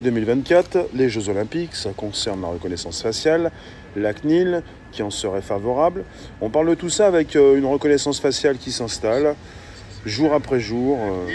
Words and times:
2024, 0.00 0.90
les 0.94 1.08
Jeux 1.08 1.28
Olympiques, 1.28 1.74
ça 1.74 1.90
concerne 1.90 2.42
la 2.42 2.46
reconnaissance 2.46 3.02
faciale, 3.02 3.50
la 3.96 4.14
CNIL 4.14 4.62
qui 4.92 5.02
en 5.02 5.10
serait 5.10 5.42
favorable. 5.42 6.04
On 6.40 6.50
parle 6.50 6.68
de 6.68 6.76
tout 6.76 6.88
ça 6.88 7.08
avec 7.08 7.34
euh, 7.34 7.58
une 7.58 7.66
reconnaissance 7.66 8.20
faciale 8.20 8.58
qui 8.58 8.70
s'installe 8.70 9.34
jour 10.06 10.34
après 10.34 10.60
jour, 10.60 11.00
euh, 11.00 11.26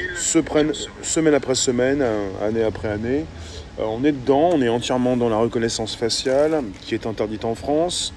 semaine 1.02 1.34
après 1.34 1.56
semaine, 1.56 2.00
euh, 2.02 2.30
année 2.42 2.64
après 2.64 2.88
année. 2.88 3.26
on 3.80 4.02
est 4.06 4.14
dedans, 4.14 4.52
on 4.54 4.62
est 4.62 4.70
entièrement 4.70 5.18
dans 5.18 5.28
la 5.28 5.36
reconnaissance 5.36 5.98
faciale 5.98 6.64
qui 6.84 6.94
est 6.94 7.06
interdite 7.06 7.44
en 7.44 7.56
France. 7.56 8.14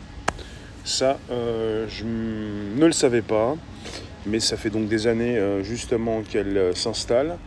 Ça, 0.84 1.18
je 1.28 2.04
ne 2.04 2.86
le 2.86 2.92
savais 2.92 3.22
pas 3.22 3.56
mais 4.28 4.40
ça 4.40 4.56
fait 4.56 4.70
donc 4.70 4.88
des 4.88 5.06
années 5.06 5.40
justement 5.62 6.22
qu'elle 6.22 6.76
s'installe, 6.76 7.38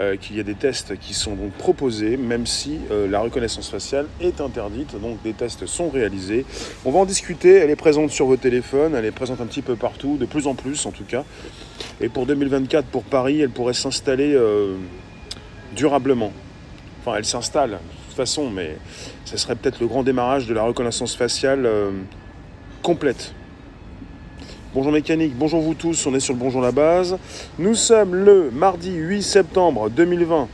euh, 0.00 0.16
qu'il 0.16 0.36
y 0.36 0.40
a 0.40 0.42
des 0.42 0.54
tests 0.54 0.98
qui 0.98 1.14
sont 1.14 1.34
donc 1.34 1.52
proposés, 1.52 2.16
même 2.16 2.46
si 2.46 2.78
la 2.90 3.20
reconnaissance 3.20 3.68
faciale 3.68 4.06
est 4.20 4.40
interdite, 4.40 5.00
donc 5.00 5.22
des 5.22 5.32
tests 5.32 5.66
sont 5.66 5.88
réalisés. 5.90 6.44
On 6.84 6.90
va 6.90 7.00
en 7.00 7.04
discuter, 7.04 7.56
elle 7.56 7.70
est 7.70 7.76
présente 7.76 8.10
sur 8.10 8.26
vos 8.26 8.36
téléphones, 8.36 8.94
elle 8.94 9.04
est 9.04 9.10
présente 9.10 9.40
un 9.40 9.46
petit 9.46 9.62
peu 9.62 9.76
partout, 9.76 10.16
de 10.16 10.26
plus 10.26 10.46
en 10.46 10.54
plus 10.54 10.86
en 10.86 10.90
tout 10.90 11.04
cas. 11.04 11.24
Et 12.00 12.08
pour 12.08 12.26
2024, 12.26 12.86
pour 12.86 13.04
Paris, 13.04 13.40
elle 13.40 13.50
pourrait 13.50 13.74
s'installer 13.74 14.38
durablement. 15.74 16.32
Enfin, 17.00 17.16
elle 17.18 17.24
s'installe 17.24 17.72
de 17.72 17.76
toute 18.08 18.16
façon, 18.16 18.50
mais 18.50 18.76
ce 19.24 19.36
serait 19.36 19.56
peut-être 19.56 19.80
le 19.80 19.86
grand 19.86 20.02
démarrage 20.02 20.46
de 20.46 20.54
la 20.54 20.62
reconnaissance 20.62 21.16
faciale 21.16 21.68
complète. 22.82 23.34
Bonjour 24.74 24.92
mécanique, 24.92 25.34
bonjour 25.36 25.60
vous 25.60 25.74
tous, 25.74 26.06
on 26.06 26.14
est 26.14 26.20
sur 26.20 26.32
le 26.32 26.40
Bonjour 26.40 26.62
la 26.62 26.72
base. 26.72 27.18
Nous 27.58 27.74
sommes 27.74 28.14
le 28.14 28.50
mardi 28.50 28.94
8 28.94 29.22
septembre 29.22 29.90
2020 29.90 30.48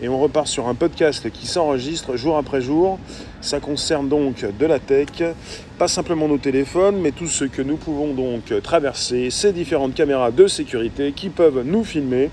et 0.00 0.08
on 0.08 0.20
repart 0.20 0.46
sur 0.46 0.68
un 0.68 0.76
podcast 0.76 1.28
qui 1.32 1.48
s'enregistre 1.48 2.14
jour 2.14 2.36
après 2.36 2.60
jour. 2.60 3.00
Ça 3.40 3.58
concerne 3.58 4.08
donc 4.08 4.46
de 4.60 4.66
la 4.66 4.78
tech, 4.78 5.08
pas 5.76 5.88
simplement 5.88 6.28
nos 6.28 6.38
téléphones, 6.38 7.00
mais 7.00 7.10
tout 7.10 7.26
ce 7.26 7.46
que 7.46 7.62
nous 7.62 7.74
pouvons 7.74 8.14
donc 8.14 8.54
traverser, 8.62 9.30
ces 9.30 9.52
différentes 9.52 9.94
caméras 9.94 10.30
de 10.30 10.46
sécurité 10.46 11.10
qui 11.10 11.28
peuvent 11.28 11.64
nous 11.64 11.82
filmer. 11.82 12.30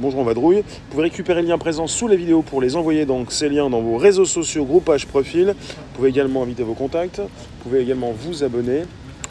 Bonjour 0.00 0.22
on 0.22 0.24
vadrouille. 0.24 0.62
Vous 0.62 0.90
pouvez 0.90 1.04
récupérer 1.04 1.42
le 1.42 1.46
lien 1.50 1.58
présent 1.58 1.86
sous 1.86 2.08
les 2.08 2.16
vidéos 2.16 2.42
pour 2.42 2.60
les 2.60 2.74
envoyer 2.74 3.06
donc 3.06 3.30
ces 3.30 3.48
liens 3.48 3.70
dans 3.70 3.80
vos 3.80 3.96
réseaux 3.96 4.24
sociaux, 4.24 4.64
groupages, 4.64 5.06
profils. 5.06 5.54
Vous 5.56 5.94
pouvez 5.94 6.08
également 6.08 6.42
inviter 6.42 6.64
vos 6.64 6.74
contacts. 6.74 7.20
Vous 7.20 7.28
pouvez 7.62 7.80
également 7.80 8.10
vous 8.10 8.42
abonner 8.42 8.82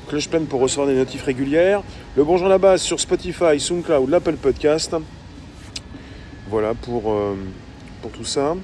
cloche 0.08 0.30
pleine 0.30 0.46
pour 0.46 0.60
recevoir 0.60 0.88
des 0.88 0.96
notifs 0.96 1.24
régulières. 1.24 1.82
Le 2.16 2.24
Bonjour 2.24 2.48
la 2.48 2.58
base 2.58 2.82
sur 2.82 3.00
Spotify, 3.00 3.60
SoundCloud, 3.60 4.10
l'Apple 4.10 4.36
Podcast. 4.36 4.96
Voilà 6.50 6.74
pour, 6.74 7.12
euh, 7.12 7.36
pour 8.02 8.12
tout 8.12 8.26
ça. 8.26 8.56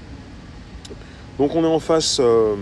Donc 1.38 1.56
on 1.56 1.64
est 1.64 1.68
en 1.68 1.80
face 1.80 2.20
euh, 2.20 2.56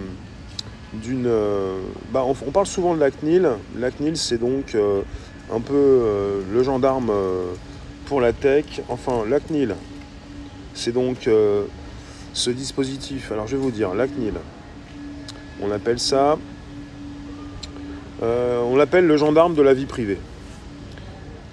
d'une... 0.93 1.25
Euh, 1.27 1.79
bah, 2.11 2.23
on, 2.25 2.51
parle 2.51 2.67
souvent 2.67 2.93
de 2.95 2.99
la 2.99 3.11
CNIL. 3.11 3.49
La 3.77 3.91
CNIL 3.91 4.17
c'est 4.17 4.37
donc 4.37 4.75
un 5.53 5.59
peu 5.59 6.43
le 6.51 6.63
gendarme 6.63 7.11
pour 8.05 8.21
la 8.21 8.33
tech. 8.33 8.81
Enfin 8.89 9.23
la 9.27 9.39
CNIL 9.39 9.75
c'est 10.73 10.93
donc 10.93 11.29
ce 12.33 12.49
dispositif. 12.49 13.31
Alors 13.31 13.47
je 13.47 13.55
vais 13.55 13.61
vous 13.61 13.71
dire, 13.71 13.93
la 13.93 14.07
CNIL. 14.07 14.33
On 15.61 15.71
appelle 15.71 15.99
ça 15.99 16.37
euh, 18.23 18.61
on 18.61 18.75
l'appelle 18.75 19.05
le 19.05 19.17
gendarme 19.17 19.53
de 19.53 19.61
la 19.61 19.73
vie 19.73 19.85
privée. 19.85 20.17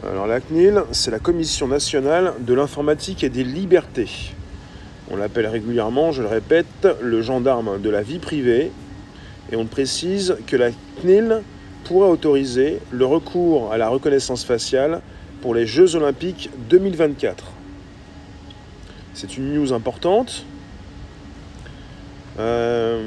Alors 0.02 0.26
la 0.26 0.40
CNIL, 0.40 0.82
c'est 0.92 1.10
la 1.10 1.18
Commission 1.18 1.68
nationale 1.68 2.34
de 2.40 2.54
l'informatique 2.54 3.24
et 3.24 3.28
des 3.28 3.44
libertés. 3.44 4.32
On 5.10 5.16
l'appelle 5.16 5.46
régulièrement, 5.46 6.12
je 6.12 6.22
le 6.22 6.28
répète, 6.28 6.88
le 7.00 7.22
gendarme 7.22 7.80
de 7.80 7.90
la 7.90 8.02
vie 8.02 8.18
privée. 8.18 8.70
Et 9.52 9.56
on 9.56 9.66
précise 9.66 10.36
que 10.46 10.56
la 10.56 10.70
CNIL 11.00 11.42
pourrait 11.84 12.08
autoriser 12.08 12.80
le 12.90 13.04
recours 13.04 13.72
à 13.72 13.78
la 13.78 13.88
reconnaissance 13.88 14.44
faciale 14.44 15.02
pour 15.42 15.54
les 15.54 15.66
Jeux 15.66 15.94
olympiques 15.96 16.48
2024. 16.70 17.44
C'est 19.12 19.36
une 19.36 19.54
news 19.54 19.72
importante. 19.72 20.44
Euh, 22.38 23.02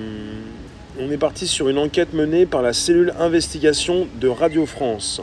on 1.00 1.12
est 1.12 1.18
parti 1.18 1.48
sur 1.48 1.70
une 1.70 1.78
enquête 1.78 2.14
menée 2.14 2.46
par 2.46 2.62
la 2.62 2.74
cellule 2.74 3.14
investigation 3.20 4.08
de 4.20 4.28
Radio 4.28 4.66
France. 4.66 5.22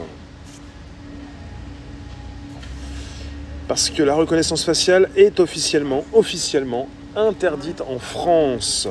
Parce 3.67 3.89
que 3.89 4.03
la 4.03 4.13
reconnaissance 4.15 4.63
faciale 4.63 5.09
est 5.15 5.39
officiellement, 5.39 6.05
officiellement 6.13 6.87
interdite 7.15 7.81
en 7.81 7.99
France, 7.99 8.87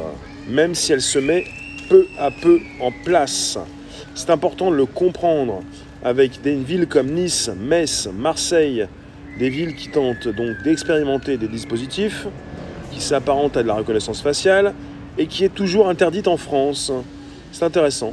même 0.48 0.74
si 0.74 0.92
elle 0.92 1.00
se 1.00 1.18
met 1.18 1.44
peu 1.88 2.06
à 2.18 2.30
peu 2.30 2.60
en 2.80 2.90
place. 3.04 3.58
C'est 4.14 4.30
important 4.30 4.70
de 4.70 4.76
le 4.76 4.86
comprendre 4.86 5.62
avec 6.02 6.42
des 6.42 6.56
villes 6.56 6.86
comme 6.86 7.12
Nice, 7.12 7.50
Metz, 7.56 8.08
Marseille, 8.12 8.86
des 9.38 9.48
villes 9.48 9.74
qui 9.74 9.88
tentent 9.88 10.28
donc 10.28 10.62
d'expérimenter 10.62 11.38
des 11.38 11.48
dispositifs 11.48 12.26
qui 12.92 13.00
s'apparentent 13.00 13.56
à 13.56 13.62
de 13.62 13.68
la 13.68 13.74
reconnaissance 13.74 14.20
faciale, 14.20 14.74
et 15.18 15.26
qui 15.26 15.44
est 15.44 15.54
toujours 15.54 15.88
interdite 15.88 16.28
en 16.28 16.36
France. 16.36 16.92
C'est 17.52 17.64
intéressant. 17.64 18.12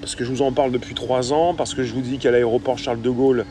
Parce 0.00 0.14
que 0.14 0.24
je 0.24 0.30
vous 0.30 0.42
en 0.42 0.52
parle 0.52 0.72
depuis 0.72 0.94
trois 0.94 1.32
ans, 1.32 1.54
parce 1.54 1.74
que 1.74 1.84
je 1.84 1.92
vous 1.92 2.00
dis 2.00 2.18
qu'à 2.18 2.30
l'aéroport 2.30 2.78
Charles 2.78 3.02
de 3.02 3.10
Gaulle, 3.10 3.44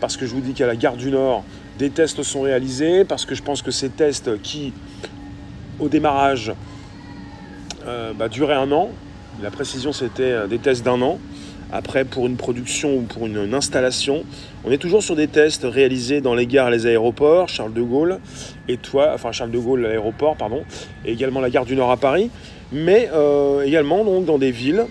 parce 0.00 0.16
que 0.16 0.26
je 0.26 0.34
vous 0.34 0.40
dis 0.40 0.54
qu'à 0.54 0.66
la 0.66 0.76
gare 0.76 0.96
du 0.96 1.10
Nord, 1.10 1.44
des 1.78 1.90
tests 1.90 2.22
sont 2.22 2.42
réalisés, 2.42 3.04
parce 3.04 3.26
que 3.26 3.34
je 3.34 3.42
pense 3.42 3.62
que 3.62 3.70
ces 3.70 3.90
tests 3.90 4.40
qui, 4.42 4.72
au 5.78 5.88
démarrage, 5.88 6.52
euh, 7.86 8.12
bah, 8.12 8.28
duraient 8.28 8.54
un 8.54 8.72
an, 8.72 8.90
la 9.42 9.50
précision 9.50 9.92
c'était 9.92 10.22
euh, 10.22 10.46
des 10.46 10.58
tests 10.58 10.84
d'un 10.84 11.00
an, 11.02 11.18
après, 11.72 12.04
pour 12.04 12.26
une 12.26 12.36
production 12.36 12.96
ou 12.96 13.02
pour 13.02 13.26
une, 13.26 13.54
installation, 13.54 14.24
on 14.64 14.70
est 14.70 14.78
toujours 14.78 15.02
sur 15.02 15.16
des 15.16 15.28
tests 15.28 15.64
réalisés 15.64 16.20
dans 16.20 16.34
les 16.34 16.46
gares 16.46 16.68
et 16.68 16.72
les 16.72 16.86
aéroports, 16.86 17.48
Charles 17.48 17.72
de 17.72 17.82
Gaulle, 17.82 18.18
et 18.68 18.76
toi, 18.76 19.12
enfin 19.14 19.32
Charles 19.32 19.50
de 19.50 19.58
Gaulle, 19.58 19.82
l'aéroport, 19.82 20.36
pardon, 20.36 20.62
et 21.04 21.12
également 21.12 21.40
la 21.40 21.50
gare 21.50 21.64
du 21.64 21.76
Nord 21.76 21.90
à 21.90 21.96
Paris, 21.96 22.30
mais 22.72 23.08
euh, 23.12 23.62
également 23.62 24.04
donc, 24.04 24.24
dans 24.24 24.38
des 24.38 24.50
villes, 24.50 24.86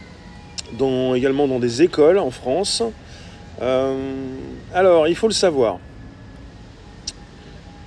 dans, 0.78 1.16
également 1.16 1.48
dans 1.48 1.60
des 1.60 1.82
écoles 1.82 2.18
en 2.18 2.32
France. 2.32 2.84
Euh, 3.62 3.98
alors, 4.74 5.08
il 5.08 5.16
faut 5.16 5.28
le 5.28 5.34
savoir. 5.34 5.80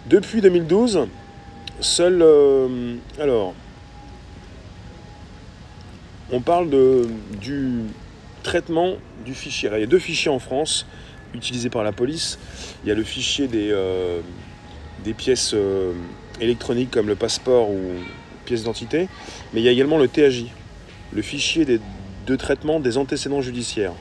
Depuis 0.07 0.41
2012, 0.41 1.07
seul. 1.81 2.21
Euh, 2.23 2.97
alors. 3.19 3.55
On 6.35 6.41
parle 6.41 6.71
de, 6.71 7.09
du 7.43 7.83
traitement 8.43 8.97
du 9.25 9.35
fichier. 9.35 9.71
il 9.75 9.81
y 9.81 9.85
a 9.85 9.87
deux 9.87 9.99
fichiers 9.99 10.31
en 10.31 10.39
France 10.39 10.87
utilisés 11.35 11.71
par 11.71 11.83
la 11.83 11.93
police. 11.93 12.39
Il 12.85 12.89
y 12.89 12.93
a 12.93 12.95
le 12.95 13.05
fichier 13.05 13.49
des, 13.49 13.71
euh, 13.71 14.21
des 15.05 15.15
pièces 15.15 15.53
euh, 15.55 15.93
électroniques 16.41 16.91
comme 16.91 17.09
le 17.09 17.15
passeport 17.15 17.71
ou 17.71 17.81
pièce 18.45 18.61
d'identité, 18.61 19.09
mais 19.53 19.61
il 19.61 19.65
y 19.65 19.69
a 19.69 19.73
également 19.73 19.99
le 19.99 20.09
TAJ, 20.09 20.47
le 21.13 21.23
fichier 21.23 21.65
des, 21.65 21.81
de 22.27 22.37
traitement 22.37 22.81
des 22.81 22.99
antécédents 22.99 23.41
judiciaires. 23.41 23.93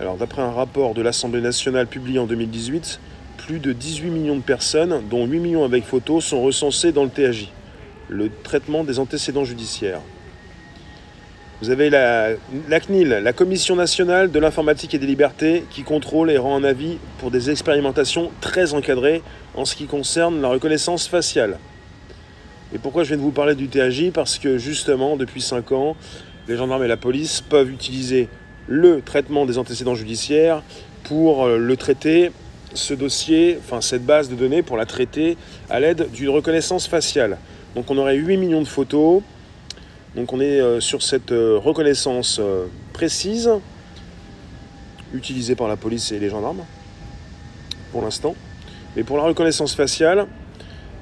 Alors 0.00 0.16
d'après 0.16 0.42
un 0.42 0.50
rapport 0.50 0.94
de 0.94 1.02
l'Assemblée 1.02 1.40
nationale 1.40 1.86
publié 1.86 2.18
en 2.18 2.26
2018, 2.26 3.00
plus 3.36 3.58
de 3.58 3.72
18 3.72 4.10
millions 4.10 4.36
de 4.36 4.42
personnes, 4.42 5.02
dont 5.08 5.26
8 5.26 5.38
millions 5.38 5.64
avec 5.64 5.84
photos, 5.84 6.24
sont 6.24 6.42
recensées 6.42 6.92
dans 6.92 7.04
le 7.04 7.10
TAJ, 7.10 7.48
le 8.08 8.30
traitement 8.42 8.84
des 8.84 8.98
antécédents 8.98 9.44
judiciaires. 9.44 10.00
Vous 11.62 11.70
avez 11.70 11.88
la, 11.88 12.34
CNIL, 12.68 13.08
la 13.08 13.32
Commission 13.32 13.76
nationale 13.76 14.30
de 14.30 14.38
l'informatique 14.38 14.92
et 14.92 14.98
des 14.98 15.06
libertés, 15.06 15.64
qui 15.70 15.84
contrôle 15.84 16.30
et 16.30 16.36
rend 16.36 16.54
un 16.54 16.64
avis 16.64 16.98
pour 17.18 17.30
des 17.30 17.50
expérimentations 17.50 18.30
très 18.42 18.74
encadrées 18.74 19.22
en 19.54 19.64
ce 19.64 19.74
qui 19.74 19.86
concerne 19.86 20.42
la 20.42 20.48
reconnaissance 20.48 21.08
faciale. 21.08 21.56
Et 22.74 22.78
pourquoi 22.78 23.04
je 23.04 23.08
viens 23.08 23.16
de 23.16 23.22
vous 23.22 23.30
parler 23.30 23.54
du 23.54 23.68
TAJ 23.68 24.10
Parce 24.12 24.38
que 24.38 24.58
justement, 24.58 25.16
depuis 25.16 25.40
5 25.40 25.72
ans, 25.72 25.96
les 26.46 26.58
gendarmes 26.58 26.84
et 26.84 26.88
la 26.88 26.98
police 26.98 27.40
peuvent 27.40 27.70
utiliser 27.70 28.28
le 28.68 29.00
traitement 29.00 29.46
des 29.46 29.56
antécédents 29.56 29.94
judiciaires 29.94 30.62
pour 31.04 31.46
euh, 31.46 31.56
le 31.56 31.76
traiter, 31.78 32.32
ce 32.74 32.92
dossier, 32.92 33.58
enfin 33.64 33.80
cette 33.80 34.04
base 34.04 34.28
de 34.28 34.34
données, 34.34 34.62
pour 34.62 34.76
la 34.76 34.84
traiter 34.84 35.38
à 35.70 35.80
l'aide 35.80 36.10
d'une 36.12 36.28
reconnaissance 36.28 36.86
faciale. 36.86 37.38
Donc 37.74 37.90
on 37.90 37.96
aurait 37.96 38.16
8 38.16 38.36
millions 38.36 38.60
de 38.60 38.68
photos, 38.68 39.22
donc 40.16 40.32
on 40.32 40.40
est 40.40 40.60
euh, 40.60 40.80
sur 40.80 41.02
cette 41.02 41.30
euh, 41.30 41.58
reconnaissance 41.62 42.38
euh, 42.40 42.66
précise 42.94 43.50
utilisée 45.12 45.54
par 45.54 45.68
la 45.68 45.76
police 45.76 46.10
et 46.10 46.18
les 46.18 46.30
gendarmes 46.30 46.64
pour 47.92 48.00
l'instant. 48.00 48.34
Mais 48.96 49.04
pour 49.04 49.18
la 49.18 49.24
reconnaissance 49.24 49.74
faciale, 49.74 50.26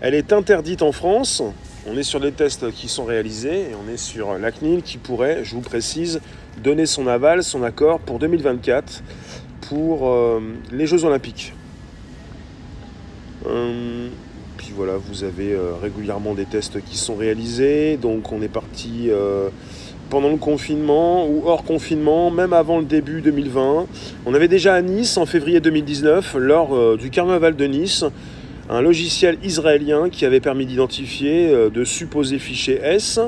elle 0.01 0.15
est 0.15 0.33
interdite 0.33 0.83
en 0.83 0.91
France. 0.91 1.45
On 1.87 1.97
est 1.97 2.03
sur 2.03 2.19
des 2.19 2.33
tests 2.33 2.73
qui 2.73 2.89
sont 2.89 3.05
réalisés 3.05 3.71
et 3.71 3.75
on 3.75 3.89
est 3.91 3.97
sur 3.97 4.37
la 4.37 4.51
CNIL 4.51 4.83
qui 4.83 4.99
pourrait, 4.99 5.45
je 5.45 5.55
vous 5.55 5.61
précise, 5.61 6.21
donner 6.63 6.85
son 6.85 7.07
aval, 7.07 7.45
son 7.45 7.63
accord 7.63 8.01
pour 8.01 8.19
2024 8.19 9.03
pour 9.69 10.13
les 10.73 10.87
Jeux 10.87 11.05
Olympiques. 11.05 11.53
Voilà, 14.73 14.95
vous 14.97 15.25
avez 15.25 15.57
régulièrement 15.83 16.35
des 16.35 16.45
tests 16.45 16.83
qui 16.85 16.97
sont 16.97 17.17
réalisés. 17.17 17.97
Donc 17.97 18.33
on 18.33 18.43
est 18.43 18.49
parti 18.49 19.11
pendant 20.11 20.31
le 20.31 20.37
confinement 20.37 21.27
ou 21.27 21.43
hors 21.47 21.65
confinement, 21.65 22.31
même 22.31 22.53
avant 22.53 22.79
le 22.79 22.85
début 22.85 23.21
2020. 23.21 23.87
On 24.27 24.35
avait 24.35 24.49
déjà 24.49 24.75
à 24.75 24.83
Nice 24.83 25.17
en 25.17 25.27
février 25.27 25.61
2019, 25.61 26.37
lors 26.39 26.97
du 26.97 27.11
carnaval 27.11 27.57
de 27.57 27.65
Nice, 27.67 28.05
un 28.71 28.81
logiciel 28.81 29.39
israélien 29.43 30.09
qui 30.11 30.25
avait 30.25 30.41
permis 30.41 30.67
d'identifier 30.67 31.71
de 31.71 31.85
supposés 31.85 32.39
fichiers 32.39 32.81
S 32.83 33.21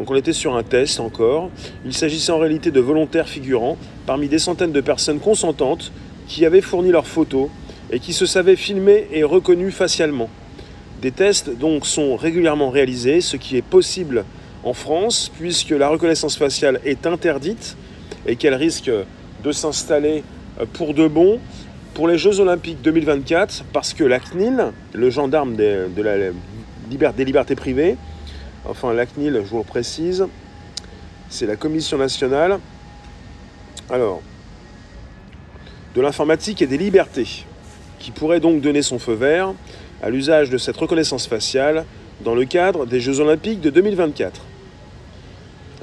donc 0.00 0.10
on 0.10 0.16
était 0.16 0.32
sur 0.32 0.56
un 0.56 0.62
test 0.62 0.98
encore. 0.98 1.50
Il 1.84 1.92
s'agissait 1.92 2.32
en 2.32 2.38
réalité 2.38 2.70
de 2.70 2.80
volontaires 2.80 3.28
figurants 3.28 3.76
parmi 4.06 4.28
des 4.28 4.38
centaines 4.38 4.72
de 4.72 4.80
personnes 4.80 5.20
consentantes 5.20 5.92
qui 6.26 6.46
avaient 6.46 6.62
fourni 6.62 6.90
leurs 6.90 7.06
photos 7.06 7.50
et 7.90 7.98
qui 7.98 8.12
se 8.12 8.26
savaient 8.26 8.56
filmés 8.56 9.06
et 9.12 9.24
reconnus 9.24 9.74
facialement. 9.74 10.28
Des 11.02 11.10
tests 11.10 11.50
donc 11.50 11.86
sont 11.86 12.16
régulièrement 12.16 12.70
réalisés, 12.70 13.20
ce 13.20 13.36
qui 13.36 13.56
est 13.56 13.62
possible 13.62 14.24
en 14.64 14.74
France 14.74 15.30
puisque 15.38 15.70
la 15.70 15.88
reconnaissance 15.88 16.36
faciale 16.36 16.80
est 16.84 17.06
interdite 17.06 17.76
et 18.26 18.36
qu'elle 18.36 18.54
risque 18.54 18.90
de 19.42 19.52
s'installer 19.52 20.22
pour 20.74 20.94
de 20.94 21.08
bon 21.08 21.40
pour 21.94 22.06
les 22.06 22.18
Jeux 22.18 22.40
Olympiques 22.40 22.82
2024 22.82 23.64
parce 23.72 23.94
que 23.94 24.04
la 24.04 24.20
CNIL, 24.20 24.72
le 24.92 25.10
gendarme 25.10 25.56
des, 25.56 25.86
de 25.94 26.02
la, 26.02 27.12
des 27.12 27.24
libertés 27.24 27.56
privées, 27.56 27.96
enfin 28.66 28.92
la 28.92 29.06
CNIL, 29.06 29.40
je 29.44 29.50
vous 29.50 29.58
le 29.58 29.64
précise, 29.64 30.26
c'est 31.28 31.46
la 31.46 31.56
Commission 31.56 31.98
nationale 31.98 32.58
alors, 33.88 34.22
de 35.96 36.00
l'informatique 36.00 36.62
et 36.62 36.66
des 36.66 36.78
libertés, 36.78 37.44
qui 38.00 38.10
pourrait 38.10 38.40
donc 38.40 38.60
donner 38.60 38.82
son 38.82 38.98
feu 38.98 39.12
vert 39.12 39.54
à 40.02 40.10
l'usage 40.10 40.50
de 40.50 40.58
cette 40.58 40.76
reconnaissance 40.76 41.28
faciale 41.28 41.84
dans 42.24 42.34
le 42.34 42.44
cadre 42.44 42.86
des 42.86 43.00
Jeux 43.00 43.20
Olympiques 43.20 43.60
de 43.60 43.70
2024. 43.70 44.40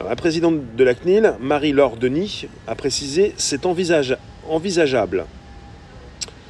la 0.07 0.15
présidente 0.15 0.75
de 0.75 0.83
la 0.83 0.93
CNIL, 0.93 1.33
Marie-Laure 1.39 1.95
Denis, 1.95 2.47
a 2.67 2.75
précisé 2.75 3.33
c'est 3.37 3.65
envisageable, 3.65 5.25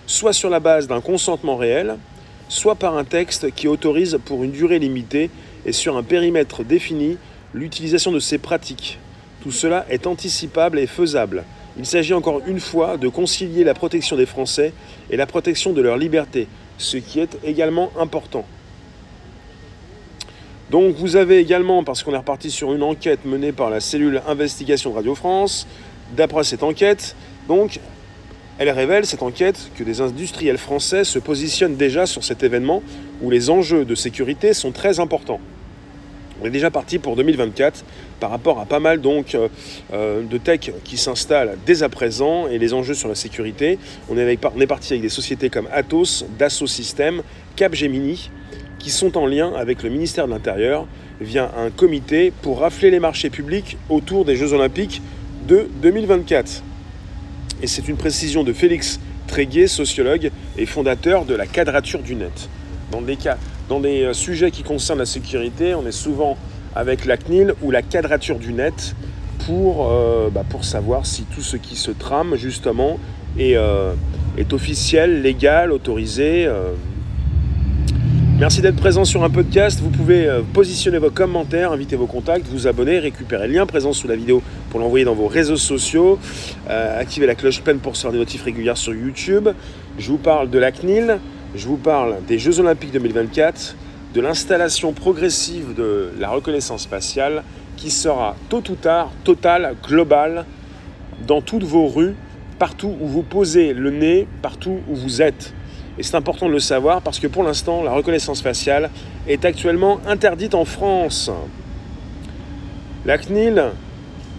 soit 0.06 0.34
sur 0.34 0.50
la 0.50 0.60
base 0.60 0.88
d'un 0.88 1.02
consentement 1.02 1.58
réel, 1.58 1.98
soit 2.50 2.76
par 2.76 2.98
un 2.98 3.04
texte 3.04 3.54
qui 3.54 3.68
autorise 3.68 4.18
pour 4.26 4.44
une 4.44 4.52
durée 4.52 4.80
limitée 4.80 5.30
et 5.66 5.72
sur 5.74 5.98
un 5.98 6.04
périmètre 6.04 6.64
défini 6.64 7.18
l'utilisation 7.54 8.12
de 8.12 8.20
ces 8.20 8.38
pratiques. 8.38 9.00
Tout 9.42 9.52
cela 9.52 9.86
est 9.90 10.08
anticipable 10.08 10.80
et 10.80 10.88
faisable. 10.88 11.44
Il 11.78 11.86
s'agit 11.86 12.14
encore 12.14 12.42
une 12.48 12.60
fois 12.60 12.98
de 12.98 13.08
concilier 13.08 13.64
la 13.64 13.74
protection 13.74 14.16
des 14.16 14.26
Français 14.26 14.74
et 15.12 15.18
la 15.18 15.28
protection 15.28 15.74
de 15.74 15.82
leur 15.82 15.98
liberté, 15.98 16.48
ce 16.78 16.98
qui 16.98 17.20
est 17.20 17.38
également 17.44 17.92
important. 18.00 18.46
Donc 20.72 20.96
vous 20.96 21.16
avez 21.16 21.38
également, 21.38 21.84
parce 21.84 22.04
qu'on 22.04 22.14
est 22.14 22.18
reparti 22.18 22.52
sur 22.52 22.74
une 22.74 22.84
enquête 22.84 23.26
menée 23.26 23.52
par 23.52 23.70
la 23.70 23.80
cellule 23.80 24.22
investigation 24.28 24.92
Radio 24.92 25.16
France, 25.16 25.68
d'après 26.16 26.44
cette 26.44 26.64
enquête, 26.64 27.16
donc 27.48 27.80
elle 28.58 28.70
révèle, 28.72 29.06
cette 29.06 29.22
enquête, 29.22 29.70
que 29.78 29.84
des 29.84 30.02
industriels 30.02 30.58
français 30.58 31.04
se 31.04 31.20
positionnent 31.20 31.76
déjà 31.76 32.06
sur 32.08 32.24
cet 32.24 32.42
événement 32.44 32.82
où 33.22 33.30
les 33.30 33.50
enjeux 33.50 33.86
de 33.86 33.94
sécurité 33.94 34.54
sont 34.54 34.72
très 34.72 35.00
importants. 35.00 35.40
On 36.42 36.46
est 36.46 36.52
déjà 36.52 36.70
parti 36.70 37.00
pour 37.00 37.16
2024 37.16 37.84
par 38.20 38.30
rapport 38.30 38.60
à 38.60 38.66
pas 38.66 38.80
mal 38.80 39.02
donc 39.02 39.34
euh, 39.34 39.48
euh, 39.94 40.22
de 40.24 40.38
tech 40.38 40.72
qui 40.84 40.98
s'installent 40.98 41.58
dès 41.66 41.84
à 41.84 41.90
présent 41.90 42.48
et 42.48 42.58
les 42.58 42.74
enjeux 42.74 42.94
sur 42.94 43.10
la 43.10 43.16
sécurité. 43.16 43.80
On 44.10 44.18
est, 44.18 44.38
parti 44.68 44.94
avec 44.94 45.02
des 45.02 45.10
sociétés 45.10 45.50
comme 45.50 45.68
Atos, 45.72 46.26
Dassault 46.38 46.68
Systèmes, 46.68 47.24
Capgemini 47.56 48.30
qui 48.80 48.92
sont 48.92 49.18
en 49.18 49.26
lien 49.26 49.52
avec 49.56 49.82
le 49.82 49.90
ministère 49.90 50.28
de 50.28 50.32
l'Intérieur 50.32 50.88
via 51.20 51.52
un 51.58 51.72
comité 51.72 52.32
pour 52.44 52.60
rafler 52.60 52.92
les 52.92 53.00
marchés 53.00 53.32
publics 53.32 53.78
autour 53.90 54.24
des 54.24 54.36
Jeux 54.36 54.54
Olympiques 54.54 55.02
de 55.48 55.68
2024. 55.82 56.64
Et 57.64 57.68
c'est 57.68 57.88
une 57.88 57.98
précision 57.98 58.44
de 58.44 58.54
Félix 58.54 59.00
Tréguier, 59.26 59.68
sociologue 59.68 60.32
et 60.58 60.66
fondateur 60.66 61.26
de 61.26 61.34
la 61.34 61.48
quadrature 61.48 62.02
du 62.02 62.16
net. 62.16 62.50
Dans 62.92 63.02
des 63.02 63.18
cas 63.18 63.38
dans 63.68 63.80
des 63.80 64.04
euh, 64.04 64.14
sujets 64.14 64.52
qui 64.52 64.64
concernent 64.64 65.00
la 65.00 65.06
sécurité, 65.06 65.76
on 65.76 65.86
est 65.86 65.92
souvent 65.92 66.38
avec 66.76 67.06
la 67.06 67.18
CNIL 67.18 67.54
ou 67.62 67.72
la 67.72 67.82
quadrature 67.82 68.40
du 68.40 68.54
net 68.54 68.96
pour, 69.46 69.90
euh, 69.92 70.30
bah, 70.30 70.44
savoir 70.62 71.06
si 71.06 71.24
tout 71.24 71.42
ce 71.42 71.58
qui 71.58 71.76
se 71.76 71.92
trame 71.92 72.36
justement 72.36 73.00
est, 73.38 73.56
euh, 73.56 73.94
officiel, 74.52 75.22
légal, 75.22 75.72
autorisé. 75.72 76.48
Merci 78.40 78.62
d'être 78.62 78.76
présent 78.76 79.04
sur 79.04 79.24
un 79.24 79.32
podcast. 79.32 79.80
Vous 79.82 79.90
pouvez 79.90 80.30
positionner 80.54 81.00
vos 81.00 81.10
commentaires, 81.10 81.72
inviter 81.72 81.96
vos 81.96 82.06
contacts, 82.06 82.46
vous 82.48 82.68
abonner, 82.68 83.00
récupérer 83.00 83.48
le 83.48 83.56
lien 83.56 83.66
présent 83.66 83.94
sous 83.94 84.08
la 84.08 84.16
vidéo 84.16 84.44
pour 84.70 84.80
l'envoyer 84.80 85.06
dans 85.06 85.16
vos 85.16 85.28
réseaux 85.28 85.58
sociaux, 85.58 86.20
activer 86.70 87.26
la 87.26 87.34
cloche 87.34 87.62
pleine 87.62 87.80
pour 87.80 87.94
recevoir 87.94 88.14
des 88.14 88.20
notifs 88.20 88.44
régulières 88.44 88.78
sur 88.78 88.94
YouTube. 88.94 89.50
Je 89.98 90.08
vous 90.08 90.20
parle 90.20 90.52
de 90.52 90.60
la 90.60 90.72
CNIL, 90.72 91.20
je 91.56 91.68
vous 91.68 91.78
parle 91.78 92.18
des 92.28 92.40
Jeux 92.40 92.60
Olympiques 92.60 92.92
2024, 92.92 93.76
de 94.14 94.22
l'installation 94.22 94.94
progressive 94.94 95.74
de 95.76 96.12
la 96.20 96.30
reconnaissance 96.30 96.86
faciale 96.86 97.44
qui 97.78 97.90
sera 97.90 98.36
tôt 98.50 98.64
ou 98.70 98.76
tard 98.76 99.12
totale, 99.24 99.76
globale, 99.84 100.46
dans 101.26 101.42
toutes 101.42 101.64
vos 101.64 101.88
rues, 101.88 102.16
partout 102.60 102.96
où 103.00 103.08
vous 103.08 103.24
posez 103.24 103.74
le 103.74 103.92
nez, 103.92 104.28
partout 104.42 104.80
où 104.88 104.96
vous 104.96 105.22
êtes. 105.22 105.54
Et 105.98 106.04
c'est 106.04 106.16
important 106.16 106.48
de 106.48 106.54
le 106.54 106.60
savoir 106.60 107.02
parce 107.02 107.20
que 107.20 107.28
pour 107.28 107.44
l'instant, 107.44 107.84
la 107.84 107.92
reconnaissance 107.92 108.42
faciale 108.42 108.90
est 109.28 109.46
actuellement 109.46 110.00
interdite 110.08 110.54
en 110.54 110.66
France. 110.66 111.32
La 113.06 113.18
CNIL 113.18 113.64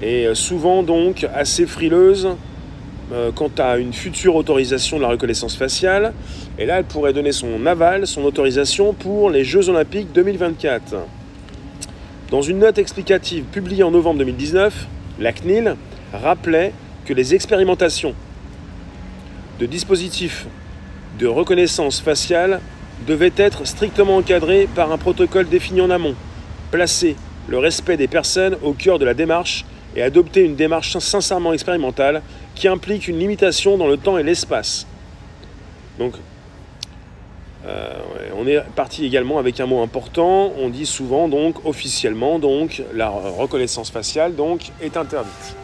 est 0.02 0.34
souvent 0.34 0.82
donc 0.82 1.26
assez 1.34 1.66
frileuse 1.66 2.28
quant 3.34 3.50
à 3.58 3.78
une 3.78 3.93
future 3.93 4.37
autorisation 4.37 4.99
de 4.99 5.02
la 5.02 5.08
reconnaissance 5.08 5.56
faciale. 5.56 6.12
Et 6.58 6.66
là, 6.66 6.78
elle 6.78 6.84
pourrait 6.84 7.12
donner 7.12 7.32
son 7.32 7.64
aval, 7.66 8.06
son 8.06 8.22
autorisation 8.25 8.93
pour 8.93 9.31
les 9.31 9.44
Jeux 9.44 9.69
Olympiques 9.69 10.12
2024. 10.12 10.96
Dans 12.31 12.43
une 12.43 12.58
note 12.58 12.76
explicative 12.76 13.44
publiée 13.44 13.82
en 13.82 13.90
novembre 13.90 14.19
2019, 14.19 14.87
la 15.19 15.32
CNIL 15.32 15.76
rappelait 16.12 16.72
que 17.06 17.14
les 17.14 17.34
expérimentations 17.34 18.14
de 19.58 19.64
dispositifs 19.64 20.46
de 21.19 21.26
reconnaissance 21.26 22.00
faciale 22.00 22.61
devaient 23.06 23.32
être 23.37 23.66
strictement 23.66 24.16
encadrées 24.16 24.69
par 24.75 24.93
un 24.93 24.99
protocole 24.99 25.49
défini 25.49 25.81
en 25.81 25.88
amont, 25.90 26.14
placer 26.70 27.16
le 27.49 27.58
respect 27.58 27.97
des 27.97 28.09
personnes 28.09 28.56
au 28.62 28.73
cœur 28.73 28.99
de 28.99 29.04
la 29.04 29.14
démarche 29.14 29.64
et 29.97 30.02
adopter 30.02 30.44
une 30.44 30.54
démarche 30.54 30.99
sincèrement 30.99 31.54
expérimentale 31.54 32.23
qui 32.59 32.67
implique 32.67 33.07
une 33.07 33.19
limitation 33.19 33.79
dans 33.79 33.87
le 33.87 33.97
temps 33.97 34.19
et 34.19 34.25
l'espace. 34.25 34.87
Donc, 35.99 36.15
euh, 37.67 37.99
on 38.37 38.47
est 38.49 38.61
parti 38.75 39.07
également 39.07 39.38
avec 39.38 39.61
un 39.61 39.67
mot 39.67 39.81
important. 39.81 40.53
On 40.59 40.69
dit 40.69 40.87
souvent 40.87 41.29
donc 41.29 41.65
officiellement 41.65 42.38
donc 42.38 42.83
la 42.95 43.09
reconnaissance 43.09 43.91
faciale 43.91 44.35
donc 44.35 44.73
est 44.81 44.97
interdite 44.97 45.57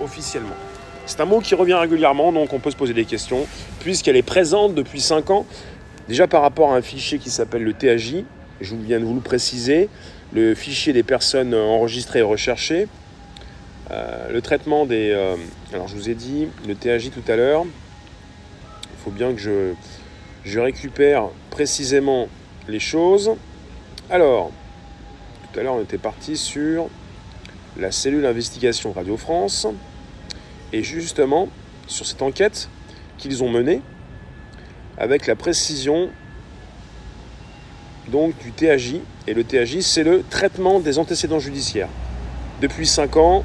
officiellement. 0.00 0.56
C'est 1.04 1.20
un 1.20 1.24
mot 1.26 1.40
qui 1.40 1.54
revient 1.54 1.74
régulièrement 1.74 2.32
donc 2.32 2.52
on 2.52 2.58
peut 2.60 2.70
se 2.70 2.76
poser 2.76 2.94
des 2.94 3.04
questions 3.04 3.46
puisqu'elle 3.80 4.16
est 4.16 4.22
présente 4.22 4.74
depuis 4.74 5.00
5 5.00 5.30
ans 5.30 5.46
déjà 6.06 6.26
par 6.26 6.42
rapport 6.42 6.72
à 6.72 6.76
un 6.76 6.82
fichier 6.82 7.18
qui 7.18 7.30
s'appelle 7.30 7.62
le 7.62 7.74
TAJ. 7.74 8.24
Je 8.60 8.74
viens 8.74 9.00
de 9.00 9.04
vous 9.04 9.14
le 9.14 9.20
préciser, 9.20 9.88
le 10.32 10.54
fichier 10.54 10.92
des 10.92 11.02
personnes 11.02 11.54
enregistrées 11.54 12.20
et 12.20 12.22
recherchées. 12.22 12.88
Euh, 13.90 14.30
le 14.30 14.42
traitement 14.42 14.84
des... 14.84 15.10
Euh, 15.10 15.36
alors 15.72 15.88
je 15.88 15.94
vous 15.94 16.10
ai 16.10 16.14
dit, 16.14 16.48
le 16.66 16.74
TAJ 16.74 17.10
tout 17.10 17.22
à 17.30 17.36
l'heure, 17.36 17.64
il 17.64 19.02
faut 19.02 19.10
bien 19.10 19.32
que 19.32 19.40
je, 19.40 19.72
je 20.44 20.60
récupère 20.60 21.28
précisément 21.50 22.28
les 22.68 22.80
choses. 22.80 23.32
Alors, 24.10 24.50
tout 25.52 25.60
à 25.60 25.62
l'heure 25.62 25.74
on 25.74 25.82
était 25.82 25.98
parti 25.98 26.36
sur 26.36 26.88
la 27.78 27.90
cellule 27.90 28.22
d'investigation 28.22 28.92
Radio 28.92 29.16
France, 29.16 29.66
et 30.72 30.82
justement 30.82 31.48
sur 31.86 32.04
cette 32.04 32.20
enquête 32.20 32.68
qu'ils 33.16 33.42
ont 33.42 33.48
menée, 33.48 33.80
avec 34.98 35.26
la 35.26 35.36
précision 35.36 36.10
donc 38.08 38.36
du 38.38 38.52
TAJ, 38.52 38.96
et 39.26 39.32
le 39.32 39.44
TAJ 39.44 39.80
c'est 39.80 40.04
le 40.04 40.22
traitement 40.28 40.80
des 40.80 40.98
antécédents 40.98 41.38
judiciaires. 41.38 41.88
Depuis 42.60 42.86
5 42.86 43.16
ans, 43.16 43.44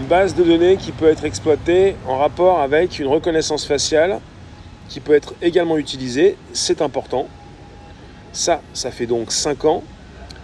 une 0.00 0.06
base 0.06 0.34
de 0.34 0.42
données 0.42 0.78
qui 0.78 0.92
peut 0.92 1.08
être 1.08 1.24
exploitée 1.24 1.94
en 2.06 2.16
rapport 2.16 2.60
avec 2.60 2.98
une 2.98 3.06
reconnaissance 3.06 3.66
faciale 3.66 4.20
qui 4.88 4.98
peut 4.98 5.12
être 5.12 5.34
également 5.42 5.76
utilisée, 5.76 6.36
c'est 6.54 6.80
important. 6.80 7.28
Ça, 8.32 8.62
ça 8.72 8.90
fait 8.90 9.04
donc 9.04 9.30
5 9.30 9.66
ans 9.66 9.84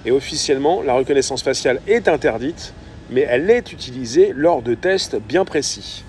et 0.04 0.10
officiellement 0.10 0.82
la 0.82 0.92
reconnaissance 0.92 1.42
faciale 1.42 1.80
est 1.86 2.06
interdite, 2.06 2.74
mais 3.08 3.22
elle 3.22 3.48
est 3.48 3.72
utilisée 3.72 4.34
lors 4.36 4.60
de 4.60 4.74
tests 4.74 5.16
bien 5.16 5.46
précis. 5.46 6.04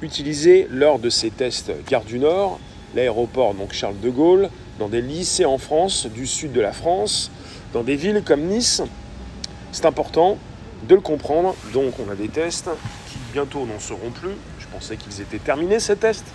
Utilisée 0.00 0.68
lors 0.70 1.00
de 1.00 1.10
ces 1.10 1.30
tests 1.30 1.72
Gare 1.88 2.04
du 2.04 2.20
Nord, 2.20 2.60
l'aéroport 2.94 3.54
donc 3.54 3.72
Charles 3.72 3.98
de 4.00 4.10
Gaulle, 4.10 4.50
dans 4.78 4.88
des 4.88 5.02
lycées 5.02 5.46
en 5.46 5.58
France, 5.58 6.06
du 6.06 6.28
sud 6.28 6.52
de 6.52 6.60
la 6.60 6.72
France, 6.72 7.32
dans 7.72 7.82
des 7.82 7.96
villes 7.96 8.22
comme 8.24 8.42
Nice. 8.42 8.82
C'est 9.72 9.84
important 9.84 10.38
de 10.82 10.94
le 10.94 11.00
comprendre. 11.00 11.54
Donc 11.72 11.94
on 11.98 12.10
a 12.10 12.14
des 12.14 12.28
tests 12.28 12.70
qui 13.08 13.18
bientôt 13.32 13.66
n'en 13.66 13.78
seront 13.78 14.10
plus. 14.10 14.34
Je 14.58 14.66
pensais 14.66 14.96
qu'ils 14.96 15.20
étaient 15.20 15.38
terminés 15.38 15.80
ces 15.80 15.96
tests. 15.96 16.26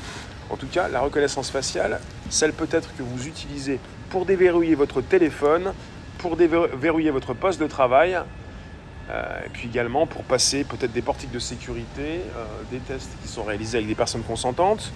En 0.49 0.55
tout 0.55 0.67
cas, 0.67 0.87
la 0.87 1.01
reconnaissance 1.01 1.49
faciale, 1.49 1.99
celle 2.29 2.53
peut-être 2.53 2.95
que 2.95 3.03
vous 3.03 3.27
utilisez 3.27 3.79
pour 4.09 4.25
déverrouiller 4.25 4.75
votre 4.75 5.01
téléphone, 5.01 5.73
pour 6.17 6.37
déverrouiller 6.37 7.11
votre 7.11 7.33
poste 7.33 7.59
de 7.59 7.67
travail, 7.67 8.17
euh, 9.09 9.23
puis 9.51 9.67
également 9.67 10.07
pour 10.07 10.23
passer 10.23 10.63
peut-être 10.63 10.93
des 10.93 11.01
portiques 11.01 11.31
de 11.31 11.39
sécurité, 11.39 12.21
euh, 12.37 12.45
des 12.71 12.79
tests 12.79 13.11
qui 13.21 13.27
sont 13.27 13.43
réalisés 13.43 13.77
avec 13.77 13.87
des 13.87 13.95
personnes 13.95 14.23
consentantes, 14.23 14.91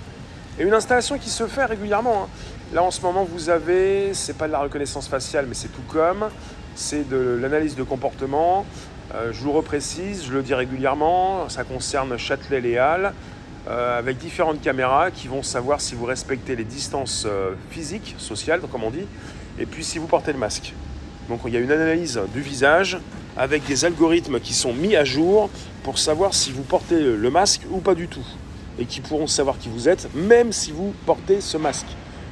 et 0.58 0.64
une 0.64 0.74
installation 0.74 1.18
qui 1.18 1.30
se 1.30 1.48
fait 1.48 1.66
régulièrement. 1.66 2.24
Hein. 2.24 2.28
Là 2.74 2.84
en 2.84 2.92
ce 2.92 3.02
moment 3.02 3.26
vous 3.26 3.50
avez, 3.50 4.14
c'est 4.14 4.38
pas 4.38 4.48
de 4.48 4.54
la 4.54 4.60
reconnaissance 4.60 5.08
faciale, 5.08 5.46
mais 5.48 5.54
c'est 5.54 5.70
tout 5.70 5.84
comme, 5.90 6.30
c'est 6.76 7.08
de 7.08 7.38
l'analyse 7.42 7.76
de 7.76 7.84
comportement. 7.84 8.66
Euh, 9.14 9.32
je 9.34 9.42
vous 9.42 9.52
reprécise, 9.52 10.26
je 10.26 10.34
le 10.34 10.42
dis 10.42 10.54
régulièrement, 10.54 11.50
ça 11.50 11.64
concerne 11.64 12.18
Châtelet-Léal, 12.18 13.14
avec 13.68 14.18
différentes 14.18 14.60
caméras 14.60 15.12
qui 15.12 15.28
vont 15.28 15.44
savoir 15.44 15.82
si 15.82 15.94
vous 15.94 16.06
respectez 16.06 16.56
les 16.56 16.64
distances 16.64 17.28
physiques, 17.70 18.16
sociales, 18.18 18.60
comme 18.72 18.84
on 18.84 18.90
dit, 18.90 19.06
et 19.60 19.68
puis 19.68 19.84
si 19.84 20.00
vous 20.00 20.08
portez 20.08 20.34
le 20.34 20.40
masque. 20.40 20.74
Donc 21.30 21.42
il 21.46 21.54
y 21.54 21.58
a 21.58 21.60
une 21.60 21.72
analyse 21.72 22.20
du 22.34 22.42
visage, 22.42 22.98
avec 23.38 23.64
des 23.66 23.86
algorithmes 23.86 24.40
qui 24.40 24.54
sont 24.54 24.74
mis 24.74 24.96
à 24.96 25.06
jour 25.06 25.50
pour 25.84 26.00
savoir 26.00 26.34
si 26.34 26.52
vous 26.52 26.64
portez 26.64 27.00
le 27.00 27.30
masque 27.30 27.62
ou 27.70 27.80
pas 27.80 27.96
du 27.96 28.08
tout. 28.08 28.26
Et 28.80 28.86
qui 28.86 29.00
pourront 29.00 29.28
savoir 29.28 29.58
qui 29.58 29.70
vous 29.70 29.88
êtes, 29.88 30.10
même 30.16 30.52
si 30.52 30.72
vous 30.72 30.94
portez 31.06 31.40
ce 31.40 31.58
masque. 31.58 31.88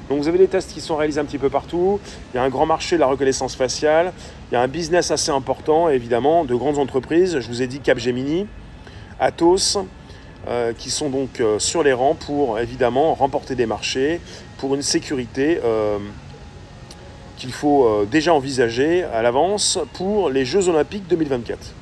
Donc 0.10 0.20
vous 0.20 0.28
avez 0.28 0.39
des 0.39 0.48
tests 0.48 0.74
qui 0.74 0.82
sont 0.82 0.96
réalisés 0.96 1.20
un 1.20 1.25
petit 1.25 1.38
peu 1.38 1.50
partout. 1.50 2.00
Il 2.34 2.38
y 2.38 2.39
a 2.39 2.44
un 2.44 2.50
grand 2.50 2.66
marché 2.66 2.96
de 2.96 3.01
la 3.01 3.06
reconnaissance 3.06 3.56
faciale. 3.56 4.12
Il 4.51 4.56
y 4.56 4.58
a 4.58 4.62
un 4.62 4.68
business 4.68 5.12
assez 5.12 5.30
important, 5.30 5.88
évidemment, 5.88 6.46
de 6.46 6.56
grandes 6.56 6.80
entreprises. 6.80 7.39
Je 7.39 7.48
vous 7.48 7.62
ai 7.62 7.68
dit 7.68 7.80
Capgemini, 7.80 8.48
Atos, 9.20 9.78
euh, 10.48 10.74
qui 10.75 10.89
sont 10.89 11.10
donc 11.10 11.39
euh, 11.39 11.60
sur 11.60 11.84
les 11.84 11.94
rangs 11.94 12.16
pour 12.16 12.60
évidemment 12.60 13.13
remporter 13.13 13.54
des 13.54 13.68
marchés, 13.68 14.20
pour 14.58 14.74
une 14.74 14.82
sécurité 14.82 15.60
euh, 15.63 16.00
qu'il 17.38 17.54
faut 17.54 18.06
déjà 18.12 18.34
envisager 18.34 19.04
à 19.04 19.22
l'avance 19.22 19.80
pour 19.94 20.30
les 20.30 20.44
Jeux 20.44 20.68
Olympiques 20.68 21.08
2024. 21.08 21.74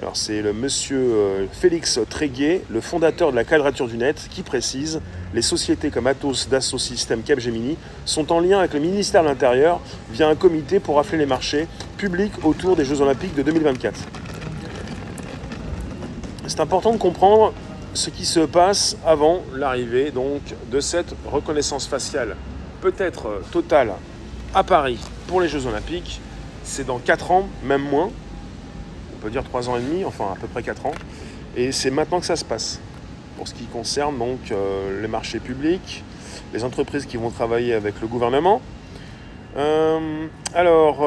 Alors 0.00 0.16
c'est 0.16 0.40
le 0.40 0.54
monsieur 0.54 0.96
euh, 0.96 1.46
Félix 1.52 2.00
Tréguier, 2.08 2.64
le 2.70 2.80
fondateur 2.80 3.32
de 3.32 3.36
la 3.36 3.44
Quadrature 3.44 3.86
du 3.86 3.98
Net, 3.98 4.28
qui 4.30 4.42
précise 4.42 5.02
les 5.34 5.42
sociétés 5.42 5.90
comme 5.90 6.06
Atos, 6.06 6.48
Dassault 6.48 6.78
Systèmes, 6.78 7.22
Capgemini 7.22 7.76
sont 8.06 8.32
en 8.32 8.40
lien 8.40 8.60
avec 8.60 8.72
le 8.72 8.80
ministère 8.80 9.22
de 9.22 9.28
l'Intérieur 9.28 9.78
via 10.10 10.26
un 10.26 10.36
comité 10.36 10.80
pour 10.80 10.96
rafler 10.96 11.18
les 11.18 11.26
marchés 11.26 11.68
publics 11.98 12.32
autour 12.44 12.76
des 12.76 12.86
Jeux 12.86 13.02
Olympiques 13.02 13.34
de 13.34 13.42
2024. 13.42 14.00
C'est 16.46 16.60
important 16.60 16.92
de 16.92 16.98
comprendre 16.98 17.52
ce 17.92 18.08
qui 18.08 18.24
se 18.24 18.40
passe 18.40 18.96
avant 19.04 19.42
l'arrivée 19.54 20.12
donc 20.12 20.40
de 20.70 20.80
cette 20.80 21.14
reconnaissance 21.26 21.86
faciale 21.86 22.36
peut-être 22.80 23.26
euh, 23.26 23.42
total 23.52 23.92
à 24.54 24.64
Paris 24.64 24.98
pour 25.26 25.42
les 25.42 25.48
Jeux 25.48 25.66
Olympiques, 25.66 26.22
c'est 26.64 26.86
dans 26.86 26.98
4 26.98 27.32
ans, 27.32 27.48
même 27.62 27.82
moins. 27.82 28.10
On 29.20 29.24
peut 29.24 29.30
dire 29.30 29.44
3 29.44 29.68
ans 29.68 29.76
et 29.76 29.82
demi, 29.82 30.02
enfin 30.06 30.32
à 30.32 30.36
peu 30.40 30.46
près 30.46 30.62
4 30.62 30.86
ans. 30.86 30.94
Et 31.54 31.72
c'est 31.72 31.90
maintenant 31.90 32.20
que 32.20 32.26
ça 32.26 32.36
se 32.36 32.44
passe. 32.44 32.80
Pour 33.36 33.46
ce 33.46 33.52
qui 33.52 33.64
concerne 33.66 34.18
donc 34.18 34.50
euh, 34.50 35.02
les 35.02 35.08
marchés 35.08 35.40
publics, 35.40 36.02
les 36.54 36.64
entreprises 36.64 37.04
qui 37.04 37.18
vont 37.18 37.28
travailler 37.30 37.74
avec 37.74 38.00
le 38.00 38.06
gouvernement. 38.06 38.62
Euh, 39.56 40.26
alors, 40.54 41.02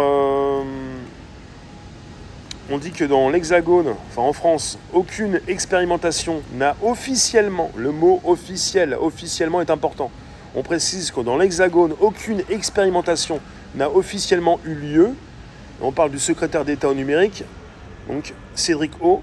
on 2.69 2.77
dit 2.77 2.91
que 2.91 3.03
dans 3.03 3.29
l'Hexagone, 3.29 3.95
enfin 4.09 4.21
en 4.21 4.33
France, 4.33 4.77
aucune 4.93 5.41
expérimentation 5.47 6.41
n'a 6.53 6.75
officiellement, 6.83 7.71
le 7.75 7.91
mot 7.91 8.21
officiel, 8.25 8.95
officiellement 8.99 9.59
est 9.59 9.69
important, 9.69 10.11
on 10.55 10.61
précise 10.61 11.09
que 11.09 11.21
dans 11.21 11.37
l'Hexagone, 11.37 11.95
aucune 11.99 12.43
expérimentation 12.49 13.39
n'a 13.75 13.89
officiellement 13.89 14.59
eu 14.65 14.75
lieu. 14.75 15.09
On 15.81 15.91
parle 15.91 16.11
du 16.11 16.19
secrétaire 16.19 16.63
d'État 16.63 16.87
au 16.87 16.93
numérique, 16.93 17.43
donc 18.07 18.33
Cédric 18.55 18.91
O, 19.01 19.21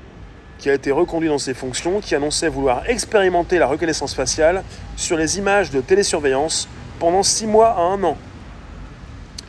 qui 0.59 0.71
a 0.71 0.75
été 0.75 0.91
reconduit 0.91 1.29
dans 1.29 1.39
ses 1.39 1.55
fonctions, 1.55 2.01
qui 2.01 2.15
annonçait 2.15 2.49
vouloir 2.49 2.89
expérimenter 2.89 3.59
la 3.59 3.67
reconnaissance 3.67 4.15
faciale 4.15 4.63
sur 4.97 5.17
les 5.17 5.39
images 5.39 5.71
de 5.71 5.81
télésurveillance 5.81 6.69
pendant 6.99 7.23
six 7.23 7.47
mois 7.47 7.71
à 7.71 7.81
un 7.81 8.03
an. 8.05 8.17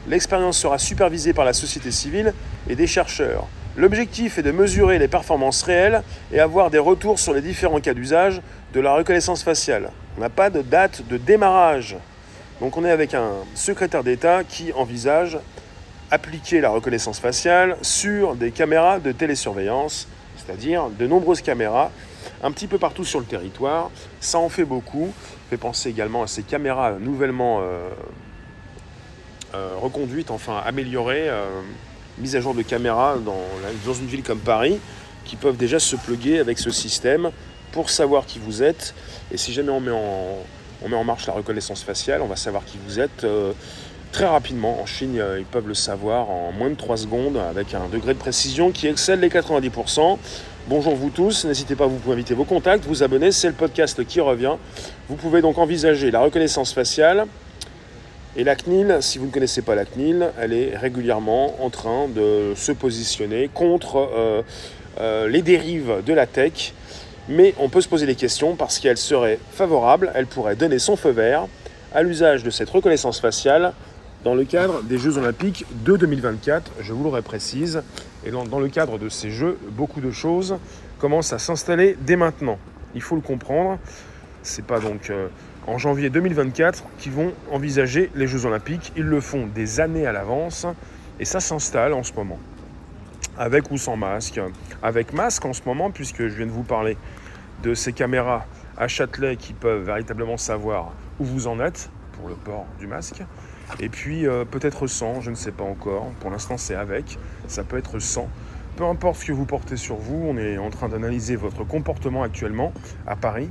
L'expérience 0.08 0.58
sera 0.58 0.78
supervisée 0.78 1.34
par 1.34 1.46
la 1.46 1.54
société 1.54 1.92
civile 1.92 2.34
et 2.70 2.76
des 2.76 2.88
chercheurs. 2.88 3.48
L'objectif 3.78 4.38
est 4.38 4.44
de 4.44 4.52
mesurer 4.52 5.00
les 5.00 5.08
performances 5.08 5.64
réelles 5.64 6.02
et 6.32 6.40
avoir 6.40 6.72
des 6.72 6.80
retours 6.80 7.20
sur 7.20 7.34
les 7.34 7.42
différents 7.42 7.80
cas 7.80 7.94
d'usage 7.94 8.42
de 8.74 8.80
la 8.80 8.94
reconnaissance 8.94 9.44
faciale. 9.44 9.92
On 10.18 10.22
n'a 10.22 10.30
pas 10.30 10.50
de 10.50 10.62
date 10.62 11.08
de 11.08 11.18
démarrage. 11.18 11.96
Donc 12.60 12.78
on 12.78 12.84
est 12.84 12.92
avec 12.92 13.14
un 13.14 13.32
secrétaire 13.56 14.04
d'État 14.04 14.44
qui 14.44 14.74
envisage 14.74 15.38
appliquer 16.12 16.62
la 16.62 16.70
reconnaissance 16.70 17.20
faciale 17.20 17.78
sur 17.82 18.36
des 18.36 18.52
caméras 18.52 19.00
de 19.00 19.12
télésurveillance, 19.12 20.08
c'est-à-dire 20.38 20.90
de 20.90 21.08
nombreuses 21.08 21.42
caméras 21.42 21.92
un 22.44 22.52
petit 22.52 22.68
peu 22.68 22.78
partout 22.78 23.06
sur 23.06 23.20
le 23.20 23.26
territoire. 23.26 23.90
Ça 24.20 24.38
en 24.38 24.50
fait 24.50 24.66
beaucoup. 24.66 25.14
fait 25.50 25.58
penser 25.58 25.90
également 25.90 26.24
à 26.24 26.28
ces 26.28 26.44
caméras 26.44 26.94
nouvellement 27.00 27.60
euh, 27.62 27.90
euh, 29.54 29.76
reconduites, 29.82 30.32
enfin 30.32 30.62
améliorées, 30.66 31.30
euh, 31.30 31.46
mises 32.18 32.38
à 32.38 32.42
jour 32.42 32.54
de 32.54 32.62
caméras 32.62 33.18
dans, 33.18 33.94
une 33.94 34.08
ville 34.08 34.24
comme 34.24 34.40
Paris, 34.40 34.80
qui 35.26 35.36
peuvent 35.36 35.58
déjà 35.58 35.78
se 35.78 35.98
pluguer 35.98 36.40
avec 36.40 36.58
ce 36.58 36.70
système 36.72 37.32
pour 37.74 37.90
savoir 37.90 38.26
qui 38.26 38.40
vous 38.40 38.64
êtes. 38.64 38.94
Et 39.30 39.38
si 39.38 39.52
jamais 39.52 39.72
on 39.72 39.82
met 39.82 39.92
en, 39.92 40.38
on 40.82 40.90
met 40.90 40.96
en 40.96 41.04
marche 41.04 41.28
la 41.28 41.34
reconnaissance 41.34 41.84
faciale, 41.84 42.22
on 42.22 42.28
va 42.28 42.38
savoir 42.38 42.64
qui 42.66 42.78
vous 42.86 43.00
êtes 43.00 43.26
euh, 43.26 43.52
très 44.12 44.26
rapidement. 44.26 44.82
En 44.82 44.86
Chine, 44.86 45.18
euh, 45.20 45.40
ils 45.40 45.46
peuvent 45.46 45.68
le 45.68 45.74
savoir 45.74 46.30
en 46.30 46.52
moins 46.52 46.70
de 46.70 46.76
3 46.76 46.98
secondes 46.98 47.38
avec 47.38 47.74
un 47.74 47.88
degré 47.92 48.14
de 48.14 48.20
précision 48.20 48.72
qui 48.72 48.88
excelle 48.88 49.20
les 49.20 49.30
90%. 49.30 50.18
Bonjour 50.68 50.96
vous 50.96 51.10
tous, 51.10 51.46
n'hésitez 51.46 51.76
pas, 51.76 51.88
vous 51.88 51.98
pouvez 51.98 52.14
inviter 52.14 52.34
vos 52.34 52.44
contacts, 52.44 52.86
vous 52.86 53.04
abonner, 53.04 53.32
c'est 53.32 53.48
le 53.48 53.54
podcast 53.54 54.06
qui 54.06 54.22
revient. 54.22 54.56
Vous 55.10 55.16
pouvez 55.16 55.42
donc 55.42 55.58
envisager 55.58 56.12
la 56.12 56.20
reconnaissance 56.20 56.74
faciale. 56.74 57.26
Et 58.36 58.44
la 58.44 58.56
CNIL, 58.56 58.98
si 59.02 59.18
vous 59.18 59.26
ne 59.26 59.32
connaissez 59.32 59.62
pas 59.62 59.76
la 59.76 59.86
CNIL, 59.86 60.32
elle 60.40 60.54
est 60.54 60.78
régulièrement 60.78 61.56
en 61.64 61.70
train 61.70 62.08
de 62.08 62.54
se 62.56 62.72
positionner 62.72 63.50
contre 63.54 64.44
euh, 65.00 65.28
les 65.28 65.42
dérives 65.42 66.02
de 66.06 66.14
la 66.14 66.28
tech 66.28 66.74
mais 67.30 67.54
on 67.60 67.70
peut 67.70 67.82
se 67.82 67.88
poser 67.88 68.06
des 68.06 68.16
questions 68.16 68.56
parce 68.56 68.80
qu'elle 68.80 68.98
serait 68.98 69.40
favorable, 69.52 70.12
elle 70.16 70.26
pourrait 70.26 70.56
donner 70.56 70.80
son 70.80 70.96
feu 70.96 71.12
vert 71.12 71.48
à 71.94 72.04
l'usage 72.04 72.44
de 72.44 72.50
cette 72.50 72.70
reconnaissance 72.70 73.20
faciale 73.20 73.74
dans 74.24 74.36
le 74.36 74.46
cadre 74.46 74.84
des 74.84 74.98
Jeux 74.98 75.18
Olympiques 75.18 75.66
de 75.84 75.98
2024, 75.98 76.72
je 76.82 76.94
vous 76.94 77.04
le 77.12 77.22
précise. 77.22 77.84
Et 78.26 78.32
dans, 78.32 78.60
le 78.60 78.70
cadre 78.70 79.00
de 79.00 79.10
ces 79.10 79.32
Jeux, 79.32 79.58
beaucoup 79.72 80.02
de 80.02 80.12
choses 80.12 80.58
commencent 81.00 81.34
à 81.34 81.40
s'installer 81.40 81.98
dès 82.02 82.16
maintenant. 82.16 82.60
Il 82.94 83.02
faut 83.02 83.16
le 83.16 83.22
comprendre. 83.22 83.80
C'est 84.44 84.66
pas 84.66 84.80
donc 84.80 85.10
euh, 85.10 85.28
en 85.66 85.78
janvier 85.78 86.10
2024 86.10 86.84
qu'ils 87.00 87.12
vont 87.12 87.34
envisager 87.52 88.12
les 88.16 88.28
Jeux 88.28 88.46
Olympiques. 88.46 88.92
Ils 88.96 89.04
le 89.04 89.22
font 89.22 89.48
des 89.48 89.80
années 89.80 90.06
à 90.06 90.12
l'avance 90.12 90.68
et 91.20 91.26
ça 91.26 91.40
s'installe 91.40 91.94
en 91.94 92.04
ce 92.04 92.14
moment 92.14 92.40
avec 93.38 93.72
ou 93.72 93.78
sans 93.78 93.96
masque. 93.96 94.40
Avec 94.84 95.14
masque 95.14 95.46
en 95.46 95.54
ce 95.54 95.62
moment, 95.66 95.90
puisque 95.90 96.28
je 96.28 96.36
viens 96.36 96.46
de 96.46 96.52
vous 96.52 96.64
parler 96.64 96.98
de 97.64 97.74
ces 97.74 97.94
caméras 97.94 98.46
à 98.78 98.88
Châtelet 98.88 99.36
qui 99.36 99.54
peuvent 99.54 99.84
véritablement 99.84 100.38
savoir 100.38 100.92
où 101.20 101.26
vous 101.26 101.48
en 101.48 101.60
êtes 101.60 101.90
pour 102.14 102.30
le 102.30 102.36
port 102.36 102.66
du 102.80 102.88
masque. 102.88 103.24
Et 103.80 103.90
puis 103.90 104.28
euh, 104.28 104.46
peut-être 104.46 104.88
sans, 104.88 105.22
je 105.22 105.30
ne 105.30 105.36
sais 105.36 105.52
pas 105.52 105.64
encore. 105.64 106.10
Pour 106.20 106.32
l'instant 106.32 106.58
c'est 106.58 106.76
avec, 106.76 107.18
ça 107.48 107.64
peut 107.64 107.78
être 107.78 108.00
sans. 108.00 108.28
Peu 108.76 108.86
importe 108.86 109.20
ce 109.20 109.26
que 109.26 109.32
vous 109.32 109.46
portez 109.46 109.78
sur 109.78 109.96
vous, 109.96 110.24
on 110.28 110.38
est 110.38 110.58
en 110.58 110.70
train 110.70 110.90
d'analyser 110.90 111.36
votre 111.36 111.64
comportement 111.64 112.24
actuellement 112.24 112.74
à 113.06 113.16
Paris. 113.16 113.50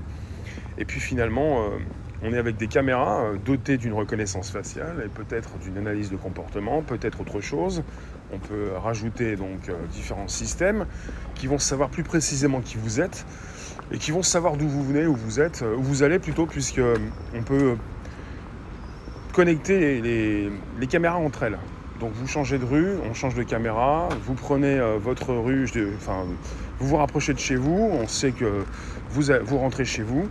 Et 0.79 0.85
puis 0.85 1.01
finalement, 1.01 1.61
euh, 1.63 1.79
on 2.23 2.33
est 2.33 2.39
avec 2.39 2.57
des 2.57 2.69
caméras 2.69 3.23
euh, 3.23 3.37
dotées 3.37 3.77
d'une 3.77 3.93
reconnaissance 3.93 4.51
faciale 4.51 5.03
et 5.05 5.09
peut-être 5.09 5.59
d'une 5.59 5.77
analyse 5.79 6.11
de 6.11 6.17
comportement, 6.17 6.83
peut-être 6.83 7.21
autre 7.21 7.41
chose. 7.41 7.83
On 8.33 8.39
peut 8.39 8.71
rajouter 8.77 9.35
donc 9.35 9.73
différents 9.91 10.29
systèmes 10.29 10.87
qui 11.35 11.49
vont 11.49 11.59
savoir 11.59 11.89
plus 11.89 12.05
précisément 12.05 12.61
qui 12.61 12.77
vous 12.79 13.01
êtes 13.01 13.27
et 13.91 13.99
qui 13.99 14.13
vont 14.13 14.23
savoir 14.23 14.57
d'où 14.57 14.69
vous 14.69 14.85
venez, 14.85 15.05
où 15.05 15.17
vous 15.17 15.41
êtes, 15.41 15.65
où 15.77 15.83
vous 15.83 16.05
allez 16.05 16.21
plutôt, 16.21 16.47
puisque 16.47 16.81
on 17.35 17.43
peut 17.43 17.75
connecter 19.33 20.01
les, 20.01 20.87
caméras 20.87 21.19
entre 21.19 21.45
elles. 21.45 21.59
Donc 22.01 22.13
vous 22.15 22.27
changez 22.27 22.59
de 22.59 22.65
rue, 22.65 22.97
on 23.09 23.15
change 23.15 23.35
de 23.35 23.43
caméra, 23.43 24.09
vous 24.25 24.35
prenez 24.35 24.81
votre 25.03 25.35
rue, 25.35 25.69
enfin 25.97 26.25
vous 26.81 26.89
vous 26.89 26.97
rapprochez 26.97 27.35
de 27.35 27.39
chez 27.39 27.57
vous, 27.57 27.91
on 27.93 28.07
sait 28.09 28.33
que 28.33 28.65
vous, 29.11 29.33
vous 29.45 29.59
rentrez 29.59 29.85
chez 29.85 30.03
vous, 30.03 30.29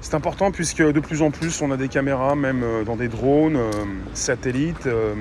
C'est 0.00 0.14
important 0.14 0.50
puisque 0.50 0.82
de 0.82 0.98
plus 0.98 1.20
en 1.20 1.30
plus 1.30 1.60
on 1.60 1.70
a 1.70 1.76
des 1.76 1.88
caméras, 1.88 2.34
même 2.34 2.62
euh, 2.62 2.84
dans 2.84 2.96
des 2.96 3.08
drones, 3.08 3.56
euh, 3.56 3.70
satellites. 4.14 4.86
Euh, 4.86 5.14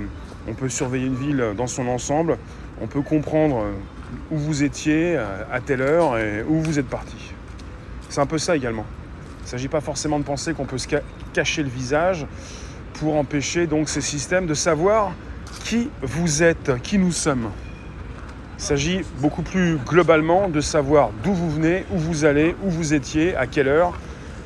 on 0.47 0.53
peut 0.53 0.69
surveiller 0.69 1.05
une 1.05 1.15
ville 1.15 1.53
dans 1.55 1.67
son 1.67 1.87
ensemble. 1.87 2.37
On 2.81 2.87
peut 2.87 3.01
comprendre 3.01 3.63
où 4.31 4.37
vous 4.37 4.63
étiez 4.63 5.15
à 5.15 5.59
telle 5.63 5.81
heure 5.81 6.17
et 6.17 6.41
où 6.41 6.59
vous 6.61 6.79
êtes 6.79 6.87
parti. 6.87 7.31
C'est 8.09 8.21
un 8.21 8.25
peu 8.25 8.39
ça 8.39 8.55
également. 8.55 8.85
Il 9.41 9.43
ne 9.43 9.49
s'agit 9.49 9.67
pas 9.67 9.81
forcément 9.81 10.17
de 10.17 10.23
penser 10.23 10.55
qu'on 10.55 10.65
peut 10.65 10.79
se 10.79 10.87
cacher 11.31 11.61
le 11.61 11.69
visage 11.69 12.25
pour 13.01 13.15
empêcher 13.15 13.65
donc 13.65 13.89
ces 13.89 13.99
systèmes 13.99 14.45
de 14.45 14.53
savoir 14.53 15.13
qui 15.65 15.89
vous 16.03 16.43
êtes, 16.43 16.79
qui 16.83 16.99
nous 16.99 17.11
sommes. 17.11 17.49
Il 18.59 18.63
s'agit 18.63 19.01
beaucoup 19.17 19.41
plus 19.41 19.77
globalement 19.77 20.49
de 20.49 20.61
savoir 20.61 21.09
d'où 21.23 21.33
vous 21.33 21.49
venez, 21.49 21.83
où 21.91 21.97
vous 21.97 22.25
allez, 22.25 22.55
où 22.63 22.69
vous 22.69 22.93
étiez, 22.93 23.35
à 23.35 23.47
quelle 23.47 23.69
heure, 23.69 23.97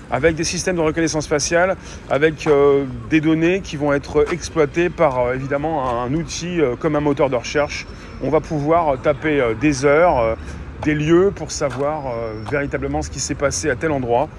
avec 0.09 0.35
des 0.35 0.45
systèmes 0.45 0.77
de 0.77 0.81
reconnaissance 0.81 1.27
faciale, 1.27 1.75
avec 2.09 2.47
euh, 2.47 2.85
des 3.09 3.19
données 3.19 3.59
qui 3.59 3.75
vont 3.75 3.91
être 3.91 4.25
exploitées 4.31 4.89
par 4.89 5.19
euh, 5.19 5.33
évidemment 5.33 6.01
un, 6.01 6.13
outil 6.13 6.61
euh, 6.61 6.77
comme 6.77 6.95
un 6.95 7.01
moteur 7.01 7.29
de 7.29 7.35
recherche. 7.35 7.85
On 8.23 8.29
va 8.29 8.39
pouvoir 8.39 9.01
taper 9.01 9.43
des 9.59 9.83
heures, 9.83 10.37
des 10.83 10.95
lieux 10.95 11.33
pour 11.35 11.51
savoir 11.51 12.15
véritablement 12.49 13.01
ce 13.01 13.09
qui 13.09 13.19
s'est 13.19 13.35
passé 13.35 13.69
à 13.69 13.75
tel 13.75 13.91
endroit 13.91 14.29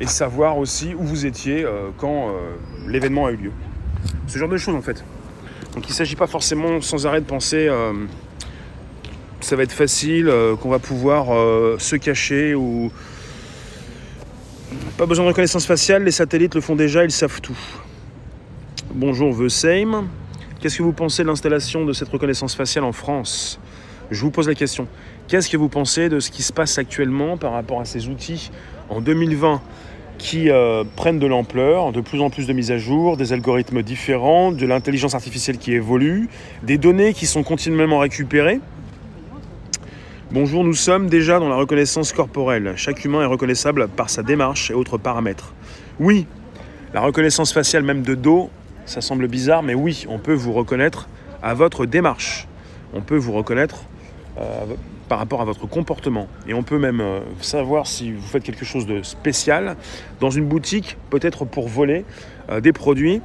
et 0.00 0.06
savoir 0.06 0.58
aussi 0.58 0.94
où 0.94 1.02
vous 1.02 1.26
étiez 1.26 1.66
quand 1.96 2.32
l'événement 2.86 3.26
a 3.26 3.32
eu 3.32 3.36
lieu. 3.36 3.52
Ce 4.26 4.38
genre 4.38 4.48
de 4.48 4.56
choses 4.56 4.74
en 4.74 4.82
fait. 4.82 5.04
Donc 5.74 5.86
il 5.86 5.90
ne 5.90 5.94
s'agit 5.94 6.16
pas 6.16 6.26
forcément 6.26 6.80
sans 6.80 7.06
arrêt 7.06 7.20
de 7.20 7.26
penser 7.26 7.68
que 9.40 9.46
ça 9.46 9.56
va 9.56 9.62
être 9.62 9.72
facile, 9.72 10.32
qu'on 10.60 10.68
va 10.68 10.78
pouvoir 10.78 11.26
se 11.80 11.96
cacher 11.96 12.54
ou 12.54 12.90
pas 14.96 15.06
besoin 15.06 15.24
de 15.24 15.30
reconnaissance 15.30 15.64
faciale, 15.64 16.04
les 16.04 16.10
satellites 16.10 16.54
le 16.54 16.60
font 16.60 16.76
déjà, 16.76 17.04
ils 17.04 17.10
savent 17.10 17.40
tout. 17.40 17.58
Bonjour 18.92 19.36
The 19.36 19.48
Same. 19.48 20.08
Qu'est-ce 20.60 20.78
que 20.78 20.82
vous 20.82 20.92
pensez 20.92 21.22
de 21.22 21.28
l'installation 21.28 21.84
de 21.84 21.92
cette 21.92 22.08
reconnaissance 22.08 22.54
faciale 22.54 22.84
en 22.84 22.92
France? 22.92 23.60
Je 24.10 24.20
vous 24.20 24.30
pose 24.30 24.48
la 24.48 24.54
question. 24.54 24.88
Qu'est-ce 25.28 25.48
que 25.48 25.56
vous 25.56 25.68
pensez 25.68 26.08
de 26.08 26.18
ce 26.18 26.30
qui 26.30 26.42
se 26.42 26.52
passe 26.52 26.78
actuellement 26.78 27.36
par 27.36 27.52
rapport 27.52 27.80
à 27.80 27.84
ces 27.84 28.08
outils 28.08 28.50
en 28.88 29.00
2020 29.00 29.62
qui 30.18 30.50
euh, 30.50 30.84
prennent 30.96 31.18
de 31.18 31.26
l'ampleur, 31.26 31.92
de 31.92 32.00
plus 32.00 32.20
en 32.20 32.28
plus 32.28 32.46
de 32.46 32.52
mises 32.52 32.70
à 32.70 32.78
jour, 32.78 33.16
des 33.16 33.32
algorithmes 33.32 33.82
différents, 33.82 34.52
de 34.52 34.66
l'intelligence 34.66 35.14
artificielle 35.14 35.58
qui 35.58 35.72
évolue, 35.72 36.28
des 36.62 36.76
données 36.76 37.14
qui 37.14 37.26
sont 37.26 37.42
continuellement 37.42 37.98
récupérées 37.98 38.60
Bonjour, 40.30 40.62
nous 40.62 40.74
sommes 40.74 41.08
déjà 41.08 41.38
dans 41.38 41.48
la 41.48 41.56
reconnaissance 41.56 42.12
corporelle. 42.12 42.74
Chaque 42.76 43.02
humain 43.02 43.22
est 43.22 43.26
reconnaissable 43.26 43.88
par 43.88 44.10
sa 44.10 44.22
démarche 44.22 44.70
et 44.70 44.74
autres 44.74 44.98
paramètres. 44.98 45.54
Oui, 46.00 46.26
la 46.92 47.00
reconnaissance 47.00 47.50
faciale 47.50 47.82
même 47.82 48.02
de 48.02 48.14
dos, 48.14 48.50
ça 48.84 49.00
semble 49.00 49.26
bizarre, 49.26 49.62
mais 49.62 49.72
oui, 49.72 50.04
on 50.06 50.18
peut 50.18 50.34
vous 50.34 50.52
reconnaître 50.52 51.08
à 51.42 51.54
votre 51.54 51.86
démarche. 51.86 52.46
On 52.92 53.00
peut 53.00 53.16
vous 53.16 53.32
reconnaître 53.32 53.84
euh, 54.38 54.66
par 55.08 55.18
rapport 55.18 55.40
à 55.40 55.44
votre 55.44 55.66
comportement. 55.66 56.28
Et 56.46 56.54
on 56.54 56.62
peut 56.62 56.78
même 56.78 57.00
euh, 57.00 57.20
savoir 57.40 57.86
si 57.86 58.12
vous 58.12 58.26
faites 58.26 58.42
quelque 58.42 58.64
chose 58.64 58.86
de 58.86 59.02
spécial 59.02 59.76
dans 60.20 60.30
une 60.30 60.44
boutique, 60.46 60.96
peut-être 61.10 61.44
pour 61.44 61.68
voler 61.68 62.04
euh, 62.50 62.60
des 62.60 62.72
produits, 62.72 63.20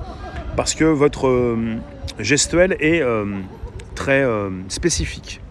parce 0.55 0.75
que 0.75 0.85
votre 0.85 1.57
gestuelle 2.19 2.77
est 2.79 3.01
très 3.95 4.23
spécifique. 4.67 5.41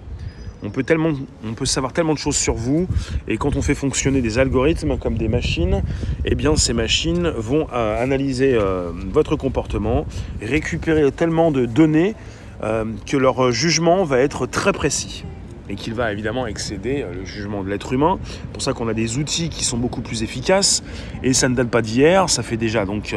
On 0.65 0.71
peut, 0.71 1.65
savoir 1.65 1.93
tellement 1.93 2.15
de 2.15 2.19
choses 2.19 2.37
sur 2.37 2.55
vous. 2.55 2.87
Et 3.27 3.37
quand 3.37 3.57
on 3.57 3.63
fait 3.63 3.75
fonctionner 3.75 4.21
des 4.21 4.39
algorithmes 4.39 4.97
comme 4.97 5.19
des 5.19 5.29
machines, 5.29 5.83
eh 6.25 6.35
bien 6.37 6.55
ces 6.55 6.73
machines 6.73 7.29
vont 7.29 7.67
euh, 7.73 8.03
analyser 8.03 8.55
euh, 8.55 8.93
votre 9.11 9.35
comportement, 9.35 10.07
récupérer 10.41 11.11
tellement 11.11 11.51
de 11.51 11.67
données 11.67 12.15
euh, 12.63 12.85
que 13.07 13.17
leur 13.17 13.51
jugement 13.51 14.05
va 14.05 14.21
être 14.21 14.47
très 14.47 14.73
précis 14.73 15.25
et 15.69 15.75
qu'il 15.75 15.95
va 15.95 16.13
évidemment 16.13 16.47
excéder 16.47 17.05
le 17.13 17.25
jugement 17.25 17.63
de 17.63 17.69
l'être 17.69 17.93
humain. 17.93 18.19
C'est 18.25 18.53
pour 18.53 18.63
ça 18.63 18.73
qu'on 18.73 18.89
a 18.89 18.95
des 18.95 19.19
outils 19.19 19.49
qui 19.49 19.65
sont 19.65 19.79
beaucoup 19.79 20.01
plus 20.01 20.23
efficaces 20.23 20.83
et 21.23 21.33
ça 21.33 21.49
ne 21.49 21.55
date 21.55 21.69
pas 21.69 21.83
d'hier, 21.83 22.29
ça 22.29 22.43
fait 22.43 22.57
déjà 22.57 22.85
donc 22.85 23.17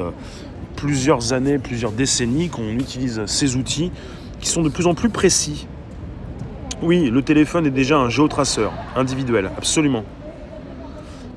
plusieurs 0.75 1.33
années, 1.33 1.57
plusieurs 1.57 1.91
décennies 1.91 2.49
qu'on 2.49 2.73
utilise 2.73 3.25
ces 3.25 3.55
outils 3.55 3.91
qui 4.39 4.49
sont 4.49 4.61
de 4.61 4.69
plus 4.69 4.87
en 4.87 4.93
plus 4.93 5.09
précis 5.09 5.67
oui, 6.81 7.09
le 7.09 7.21
téléphone 7.21 7.65
est 7.65 7.71
déjà 7.71 7.97
un 7.97 8.09
géotraceur 8.09 8.73
individuel, 8.95 9.49
absolument. 9.57 10.03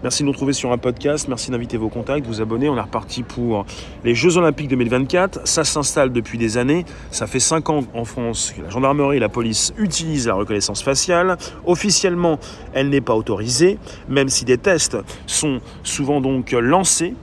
Merci 0.05 0.23
de 0.23 0.27
nous 0.27 0.33
retrouver 0.33 0.53
sur 0.53 0.71
un 0.71 0.79
podcast, 0.79 1.27
merci 1.27 1.51
d'inviter 1.51 1.77
vos 1.77 1.89
contacts, 1.89 2.25
vous 2.25 2.41
abonner. 2.41 2.69
On 2.69 2.77
est 2.77 2.81
reparti 2.81 3.25
pour 3.25 3.67
les 4.05 4.15
Jeux 4.15 4.37
Olympiques 4.37 4.69
2024. 4.69 5.41
Ça 5.45 5.65
s'installe 5.65 6.13
depuis 6.13 6.39
des 6.39 6.57
années. 6.57 6.85
Ça 7.11 7.27
fait 7.27 7.41
5 7.41 7.69
ans 7.71 7.81
en 7.95 8.05
France 8.05 8.55
que 8.57 8.63
la 8.63 8.71
gendarmerie 8.71 9.17
et 9.17 9.21
la 9.21 9.29
police 9.29 9.75
utilisent 9.77 10.29
la 10.29 10.35
reconnaissance 10.35 10.85
faciale. 10.85 11.37
Officiellement, 11.67 12.39
elle 12.75 12.91
n'est 12.91 13.01
pas 13.01 13.17
autorisée, 13.17 13.77
même 14.09 14.29
si 14.29 14.45
des 14.45 14.57
tests 14.57 14.97
sont 15.27 15.61
souvent 15.83 16.21
donc 16.21 16.53
lancés 16.53 17.17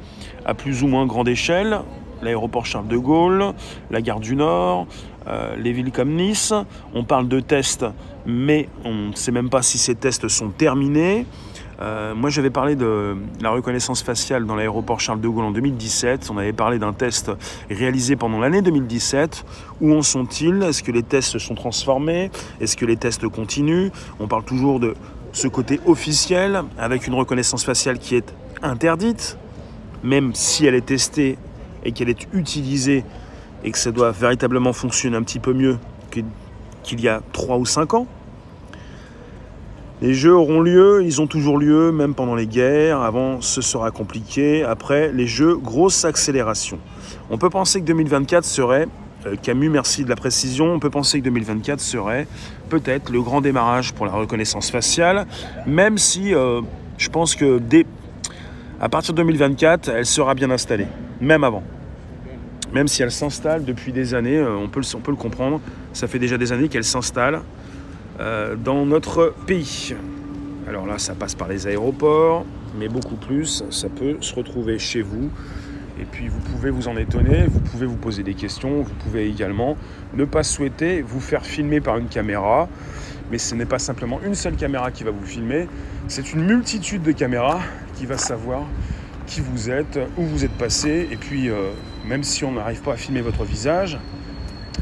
à 0.44 0.54
plus 0.54 0.84
ou 0.84 0.88
moins 0.88 1.06
grande 1.06 1.30
échelle. 1.30 1.80
L'aéroport 2.22 2.66
Charles 2.66 2.90
de 2.90 2.98
Gaulle, 2.98 3.54
la 3.90 4.02
gare 4.02 4.20
du 4.20 4.36
Nord, 4.36 4.88
euh, 5.30 5.56
les 5.56 5.72
villes 5.72 5.94
comme 5.94 6.14
Nice. 6.14 6.54
On 6.94 7.06
parle 7.06 7.30
de 7.30 7.40
tests, 7.40 7.86
mais 8.26 8.68
on 8.84 8.94
ne 8.94 9.16
sait 9.16 9.32
même 9.32 9.50
pas 9.50 9.62
si 9.62 9.78
ces 9.78 9.96
tests 9.96 10.28
sont 10.28 10.50
terminés. 10.50 11.26
Euh, 11.82 12.16
moi, 12.16 12.30
j'avais 12.30 12.50
parlé 12.50 12.76
de 12.76 13.16
la 13.42 13.50
reconnaissance 13.50 14.02
faciale 14.02 14.46
dans 14.46 14.56
l'aéroport 14.56 15.00
Charles 15.00 15.22
de 15.22 15.28
Gaulle 15.28 15.46
en 15.46 15.52
2017. 15.52 16.30
On 16.32 16.38
avait 16.38 16.54
parlé 16.54 16.80
d'un 16.80 16.94
test 16.94 17.32
réalisé 17.70 18.16
pendant 18.16 18.40
l'année 18.40 18.62
2017. 18.62 19.46
Où 19.82 19.94
en 19.94 20.02
sont-ils? 20.02 20.64
Est-ce 20.64 20.84
que 20.84 20.92
les 20.92 21.04
tests 21.04 21.30
se 21.30 21.40
sont 21.40 21.56
transformés? 21.56 22.32
Est-ce 22.62 22.78
que 22.78 22.86
les 22.86 22.96
tests 22.96 23.28
continuent? 23.28 23.90
On 24.20 24.28
parle 24.28 24.44
toujours 24.44 24.80
de 24.80 24.96
ce 25.34 25.48
côté 25.48 25.82
officiel 25.86 26.64
avec 26.78 27.08
une 27.08 27.14
reconnaissance 27.14 27.66
faciale 27.66 28.00
qui 28.00 28.16
est 28.16 28.34
interdite, 28.64 29.38
même 30.04 30.34
si 30.34 30.66
elle 30.66 30.76
est 30.76 30.86
testée 30.86 31.38
et 31.84 31.92
qu'elle 31.92 32.10
est 32.10 32.28
utilisée 32.34 33.04
et 33.64 33.72
que 33.72 33.78
ça 33.78 33.92
doit 33.92 34.12
véritablement 34.12 34.72
fonctionner 34.72 35.18
un 35.18 35.24
petit 35.24 35.40
peu 35.40 35.54
mieux 35.54 35.78
qu'il 36.84 37.02
y 37.02 37.10
a 37.10 37.22
3 37.34 37.58
ou 37.58 37.66
5 37.66 37.94
ans. 37.96 38.08
Les 40.02 40.14
jeux 40.14 40.36
auront 40.36 40.60
lieu, 40.60 41.04
ils 41.04 41.22
ont 41.22 41.28
toujours 41.28 41.58
lieu, 41.58 41.92
même 41.92 42.16
pendant 42.16 42.36
les 42.36 42.48
guerres. 42.48 43.00
Avant, 43.02 43.40
ce 43.40 43.62
sera 43.62 43.92
compliqué. 43.92 44.64
Après, 44.64 45.12
les 45.14 45.26
jeux, 45.26 45.56
grosse 45.56 46.04
accélération. 46.04 46.80
On 47.30 47.38
peut 47.38 47.50
penser 47.50 47.80
que 47.80 47.86
2024 47.86 48.44
serait, 48.44 48.88
euh, 49.26 49.36
Camus, 49.42 49.70
merci 49.70 50.04
de 50.04 50.10
la 50.10 50.18
précision, 50.18 50.74
on 50.74 50.80
peut 50.80 50.90
penser 50.90 51.20
que 51.20 51.24
2024 51.26 51.80
serait 51.80 52.28
peut-être 52.70 53.10
le 53.10 53.22
grand 53.22 53.40
démarrage 53.40 53.94
pour 53.94 54.06
la 54.06 54.12
reconnaissance 54.12 54.70
faciale, 54.70 55.26
même 55.66 55.98
si 55.98 56.36
euh, 56.36 56.62
je 56.98 57.10
pense 57.10 57.34
que 57.34 57.58
dès, 57.60 57.86
à 58.82 58.90
partir 58.90 59.14
de 59.14 59.18
2024, 59.18 59.90
elle 59.90 60.06
sera 60.06 60.36
bien 60.36 60.52
installée, 60.52 60.88
même 61.22 61.44
avant 61.44 61.64
même 62.74 62.90
si 62.90 63.02
elle 63.02 63.12
s'installe 63.12 63.64
depuis 63.64 63.94
des 63.94 64.14
années, 64.14 64.38
euh, 64.38 64.58
on 64.58 64.68
peut, 64.68 64.82
on 64.96 65.00
peut 65.00 65.12
le 65.12 65.18
comprendre, 65.18 65.62
ça 65.94 66.08
fait 66.08 66.20
déjà 66.20 66.38
des 66.38 66.52
années 66.52 66.68
qu'elle 66.68 66.84
s'installe 66.84 67.42
euh, 68.20 68.56
dans 68.56 68.86
notre 68.86 69.34
pays. 69.46 69.96
Alors 70.68 70.86
là, 70.86 70.98
ça 70.98 71.14
passe 71.14 71.36
par 71.36 71.48
les 71.48 71.68
aéroports, 71.68 72.46
mais 72.78 72.88
beaucoup 72.88 73.16
plus, 73.16 73.64
ça 73.70 73.90
peut 73.90 74.18
se 74.22 74.34
retrouver 74.34 74.80
chez 74.80 75.02
vous. 75.02 75.30
Et 76.00 76.06
puis 76.06 76.28
vous 76.28 76.40
pouvez 76.40 76.70
vous 76.70 76.88
en 76.88 76.98
étonner, 76.98 77.46
vous 77.48 77.60
pouvez 77.60 77.86
vous 77.86 77.96
poser 77.96 78.24
des 78.24 78.34
questions, 78.34 78.82
vous 78.82 78.94
pouvez 78.96 79.28
également 79.30 79.78
ne 80.14 80.26
pas 80.26 80.44
souhaiter 80.44 81.02
vous 81.02 81.20
faire 81.20 81.46
filmer 81.46 81.80
par 81.80 81.98
une 81.98 82.08
caméra. 82.08 82.68
Mais 83.32 83.38
ce 83.38 83.56
n'est 83.56 83.66
pas 83.66 83.80
simplement 83.80 84.20
une 84.26 84.36
seule 84.36 84.56
caméra 84.56 84.92
qui 84.92 85.04
va 85.04 85.12
vous 85.12 85.26
filmer, 85.26 85.68
c'est 86.08 86.34
une 86.34 86.46
multitude 86.46 87.02
de 87.02 87.12
caméras 87.12 87.60
qui 87.96 88.06
va 88.06 88.18
savoir 88.18 88.64
qui 89.26 89.42
vous 89.42 89.70
êtes, 89.70 90.00
où 90.18 90.24
vous 90.24 90.46
êtes 90.46 90.52
passé, 90.52 91.08
et 91.12 91.18
puis 91.18 91.50
euh, 91.50 91.72
même 92.08 92.24
si 92.24 92.44
on 92.46 92.52
n'arrive 92.52 92.82
pas 92.82 92.94
à 92.94 92.98
filmer 92.98 93.22
votre 93.22 93.44
visage, 93.44 93.98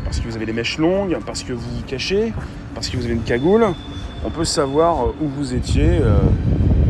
parce 0.03 0.19
que 0.19 0.27
vous 0.27 0.35
avez 0.35 0.45
des 0.45 0.53
mèches 0.53 0.77
longues, 0.77 1.17
parce 1.25 1.43
que 1.43 1.53
vous 1.53 1.77
vous 1.77 1.83
cachez, 1.83 2.33
parce 2.73 2.89
que 2.89 2.97
vous 2.97 3.05
avez 3.05 3.13
une 3.13 3.23
cagoule, 3.23 3.65
on 4.25 4.29
peut 4.29 4.45
savoir 4.45 5.05
euh, 5.05 5.15
où 5.21 5.27
vous 5.27 5.53
étiez 5.53 5.87
euh, 6.01 6.17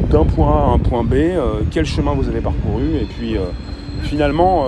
d'un 0.09 0.25
point 0.25 0.51
A 0.51 0.69
à 0.69 0.73
un 0.73 0.79
point 0.79 1.03
B, 1.03 1.15
quel 1.71 1.85
chemin 1.85 2.13
vous 2.13 2.27
avez 2.27 2.41
parcouru, 2.41 2.95
et 3.01 3.05
puis 3.05 3.35
finalement, 4.03 4.67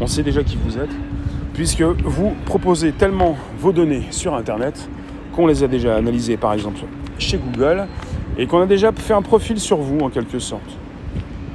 on 0.00 0.06
sait 0.06 0.22
déjà 0.22 0.44
qui 0.44 0.56
vous 0.56 0.78
êtes, 0.78 0.92
puisque 1.52 1.82
vous 1.82 2.32
proposez 2.44 2.92
tellement 2.92 3.36
vos 3.58 3.72
données 3.72 4.04
sur 4.12 4.34
Internet 4.34 4.88
qu'on 5.32 5.48
les 5.48 5.64
a 5.64 5.66
déjà 5.66 5.96
analysées 5.96 6.36
par 6.36 6.52
exemple 6.52 6.78
chez 7.18 7.38
Google, 7.38 7.88
et 8.38 8.46
qu'on 8.46 8.60
a 8.60 8.66
déjà 8.66 8.92
fait 8.92 9.14
un 9.14 9.22
profil 9.22 9.58
sur 9.58 9.78
vous 9.78 9.98
en 9.98 10.10
quelque 10.10 10.38
sorte. 10.38 10.78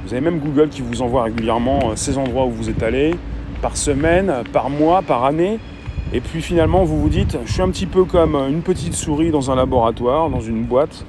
Vous 0.04 0.12
avez 0.12 0.20
même 0.20 0.38
Google 0.38 0.68
qui 0.68 0.82
vous 0.82 1.00
envoie 1.00 1.22
régulièrement 1.22 1.78
euh, 1.84 1.92
ces 1.94 2.18
endroits 2.18 2.44
où 2.44 2.50
vous 2.50 2.68
êtes 2.68 2.82
allé, 2.82 3.14
par 3.62 3.78
semaine, 3.78 4.30
par 4.52 4.68
mois, 4.68 5.00
par 5.00 5.24
année. 5.24 5.58
Et 6.12 6.20
puis 6.20 6.42
finalement, 6.42 6.84
vous 6.84 7.00
vous 7.00 7.08
dites, 7.08 7.38
je 7.44 7.52
suis 7.52 7.62
un 7.62 7.70
petit 7.70 7.86
peu 7.86 8.04
comme 8.04 8.36
une 8.36 8.62
petite 8.62 8.94
souris 8.94 9.30
dans 9.30 9.50
un 9.50 9.56
laboratoire, 9.56 10.30
dans 10.30 10.40
une 10.40 10.64
boîte, 10.64 11.04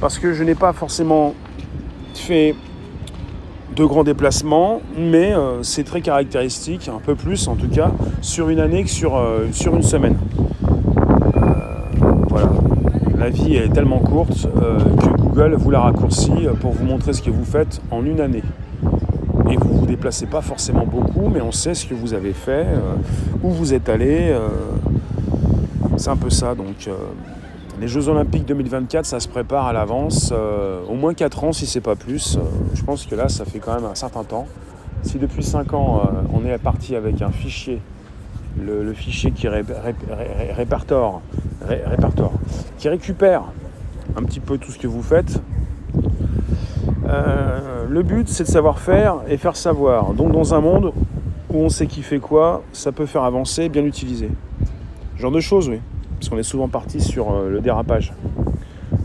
parce 0.00 0.18
que 0.18 0.32
je 0.32 0.42
n'ai 0.42 0.54
pas 0.54 0.72
forcément 0.72 1.34
fait 2.14 2.54
de 3.76 3.84
grands 3.84 4.02
déplacements, 4.02 4.80
mais 4.96 5.32
euh, 5.32 5.62
c'est 5.62 5.84
très 5.84 6.00
caractéristique, 6.00 6.88
un 6.88 6.98
peu 6.98 7.14
plus 7.14 7.46
en 7.46 7.54
tout 7.54 7.68
cas, 7.68 7.92
sur 8.20 8.48
une 8.48 8.58
année 8.58 8.82
que 8.82 8.90
sur, 8.90 9.16
euh, 9.16 9.46
sur 9.52 9.76
une 9.76 9.82
semaine. 9.82 10.16
voilà. 12.28 12.48
La 13.16 13.30
vie 13.30 13.56
est 13.56 13.68
tellement 13.72 13.98
courte 13.98 14.46
que 14.46 15.08
Google 15.20 15.56
vous 15.56 15.70
la 15.70 15.80
raccourcit 15.80 16.46
pour 16.60 16.72
vous 16.72 16.84
montrer 16.84 17.12
ce 17.12 17.20
que 17.20 17.30
vous 17.30 17.44
faites 17.44 17.80
en 17.90 18.04
une 18.04 18.20
année. 18.20 18.42
Et 19.50 19.56
vous 19.56 19.78
vous 19.78 19.86
déplacez 19.86 20.26
pas 20.26 20.42
forcément 20.42 20.84
beaucoup, 20.84 21.28
mais 21.28 21.40
on 21.40 21.52
sait 21.52 21.74
ce 21.74 21.86
que 21.86 21.94
vous 21.94 22.14
avez 22.14 22.32
fait, 22.32 22.66
où 23.42 23.50
vous 23.50 23.72
êtes 23.74 23.88
allé. 23.88 24.36
c'est 25.96 26.10
un 26.10 26.16
peu 26.16 26.30
ça. 26.30 26.54
Donc, 26.54 26.88
les 27.80 27.86
Jeux 27.86 28.08
Olympiques 28.08 28.44
2024, 28.44 29.06
ça 29.06 29.20
se 29.20 29.28
prépare 29.28 29.66
à 29.66 29.72
l'avance, 29.72 30.32
euh, 30.32 30.80
au 30.88 30.94
moins 30.94 31.14
4 31.14 31.44
ans 31.44 31.52
si 31.52 31.64
c'est 31.64 31.80
pas 31.80 31.94
plus. 31.94 32.36
Euh, 32.36 32.40
je 32.74 32.82
pense 32.82 33.06
que 33.06 33.14
là, 33.14 33.28
ça 33.28 33.44
fait 33.44 33.60
quand 33.60 33.74
même 33.74 33.84
un 33.84 33.94
certain 33.94 34.24
temps. 34.24 34.48
Si 35.02 35.18
depuis 35.18 35.44
5 35.44 35.72
ans, 35.74 36.02
euh, 36.02 36.08
on 36.34 36.44
est 36.44 36.58
parti 36.58 36.96
avec 36.96 37.22
un 37.22 37.30
fichier, 37.30 37.80
le, 38.60 38.92
fichier 38.94 39.30
qui 39.30 39.46
répertoire, 39.46 41.20
qui 42.78 42.88
récupère 42.88 43.44
un 44.16 44.24
petit 44.24 44.40
peu 44.40 44.58
tout 44.58 44.72
ce 44.72 44.78
que 44.78 44.88
vous 44.88 45.02
faites, 45.02 45.40
le 47.88 48.02
but 48.02 48.28
c'est 48.28 48.44
de 48.44 48.48
savoir 48.48 48.78
faire 48.78 49.16
et 49.28 49.36
faire 49.36 49.56
savoir. 49.56 50.12
Donc 50.14 50.32
dans 50.32 50.54
un 50.54 50.60
monde 50.60 50.92
où 51.50 51.58
on 51.58 51.68
sait 51.68 51.86
qui 51.86 52.02
fait 52.02 52.18
quoi, 52.18 52.62
ça 52.72 52.92
peut 52.92 53.06
faire 53.06 53.24
avancer, 53.24 53.68
bien 53.68 53.84
utiliser. 53.84 54.30
genre 55.16 55.32
de 55.32 55.40
choses, 55.40 55.68
oui 55.68 55.80
parce 56.18 56.28
qu'on 56.28 56.38
est 56.38 56.42
souvent 56.42 56.68
parti 56.68 57.00
sur 57.00 57.32
euh, 57.32 57.48
le 57.48 57.60
dérapage. 57.60 58.12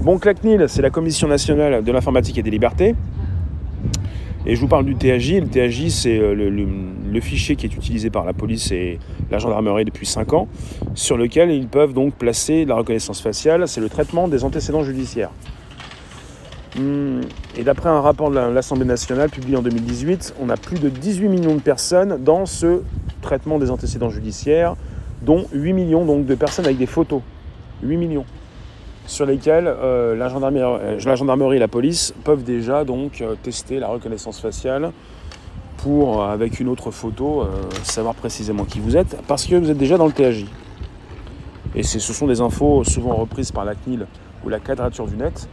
Bon, 0.01 0.17
CLACNIL, 0.17 0.65
c'est 0.67 0.81
la 0.81 0.89
Commission 0.89 1.27
nationale 1.27 1.83
de 1.83 1.91
l'informatique 1.91 2.37
et 2.37 2.43
des 2.43 2.49
libertés. 2.49 2.95
Et 4.45 4.55
je 4.55 4.59
vous 4.59 4.67
parle 4.67 4.85
du 4.85 4.95
TAJ. 4.95 5.35
Le 5.35 5.47
TAJ, 5.47 5.89
c'est 5.89 6.17
euh, 6.17 6.33
le, 6.33 7.19
fichier 7.21 7.55
qui 7.55 7.67
est 7.67 7.75
utilisé 7.75 8.09
par 8.09 8.25
la 8.25 8.33
police 8.33 8.71
et 8.71 8.99
la 9.29 9.37
gendarmerie 9.37 9.85
depuis 9.85 10.07
5 10.07 10.33
ans, 10.33 10.47
sur 10.95 11.15
lequel 11.15 11.51
ils 11.51 11.67
peuvent 11.67 11.93
donc 11.93 12.15
placer 12.15 12.65
la 12.65 12.75
reconnaissance 12.75 13.21
faciale. 13.21 13.67
C'est 13.67 13.81
le 13.81 13.89
traitement 13.89 14.27
des 14.27 14.43
antécédents 14.43 14.83
judiciaires. 14.83 15.29
Hmm, 16.77 17.21
et 17.55 17.63
d'après 17.63 17.89
un 17.89 18.01
rapport 18.01 18.31
de 18.31 18.35
l'Assemblée 18.35 18.85
nationale 18.85 19.29
publié 19.29 19.55
en 19.55 19.61
2018, 19.61 20.35
on 20.41 20.49
a 20.49 20.57
plus 20.57 20.79
de 20.79 20.89
18 20.89 21.27
millions 21.27 21.55
de 21.55 21.61
personnes 21.61 22.23
dans 22.23 22.45
ce 22.47 22.81
traitement 23.21 23.59
des 23.59 23.69
antécédents 23.69 24.09
judiciaires 24.09 24.75
dont 25.21 25.45
8 25.53 25.73
millions 25.73 26.05
donc, 26.05 26.25
de 26.25 26.35
personnes 26.35 26.65
avec 26.65 26.77
des 26.77 26.87
photos. 26.87 27.21
8 27.83 27.97
millions 27.97 28.25
sur 29.05 29.25
lesquelles 29.25 29.67
euh, 29.67 30.15
la, 30.15 30.29
gendarmerie, 30.29 30.61
euh, 30.61 30.97
la, 31.05 31.55
et 31.55 31.59
la 31.59 31.67
police 31.67 32.13
peuvent 32.23 32.43
déjà 32.43 32.85
donc 32.85 33.21
euh, 33.21 33.35
tester 33.41 33.79
la 33.79 33.87
reconnaissance 33.87 34.39
faciale 34.39 34.91
pour, 35.77 36.23
avec 36.23 36.61
une 36.61 36.69
autre 36.69 36.91
photo, 36.91 37.45
savoir 37.83 38.15
précisément 38.15 38.63
qui 38.63 38.79
vous 38.79 38.95
êtes, 38.95 39.17
parce 39.27 39.45
que 39.45 39.55
vous 39.57 39.69
êtes 39.69 39.77
déjà 39.77 39.97
dans 39.97 40.05
le 40.05 40.13
TAJ. 40.13 40.45
Et 41.75 41.83
ce 41.83 41.99
sont 41.99 42.25
des 42.25 42.39
infos 42.39 42.85
souvent 42.85 43.13
reprises 43.15 43.51
par 43.51 43.65
la 43.65 43.75
CNIL 43.75 44.07
ou 44.45 44.49
la 44.49 44.59
quadrature 44.59 45.07
du 45.07 45.17
net 45.17 45.49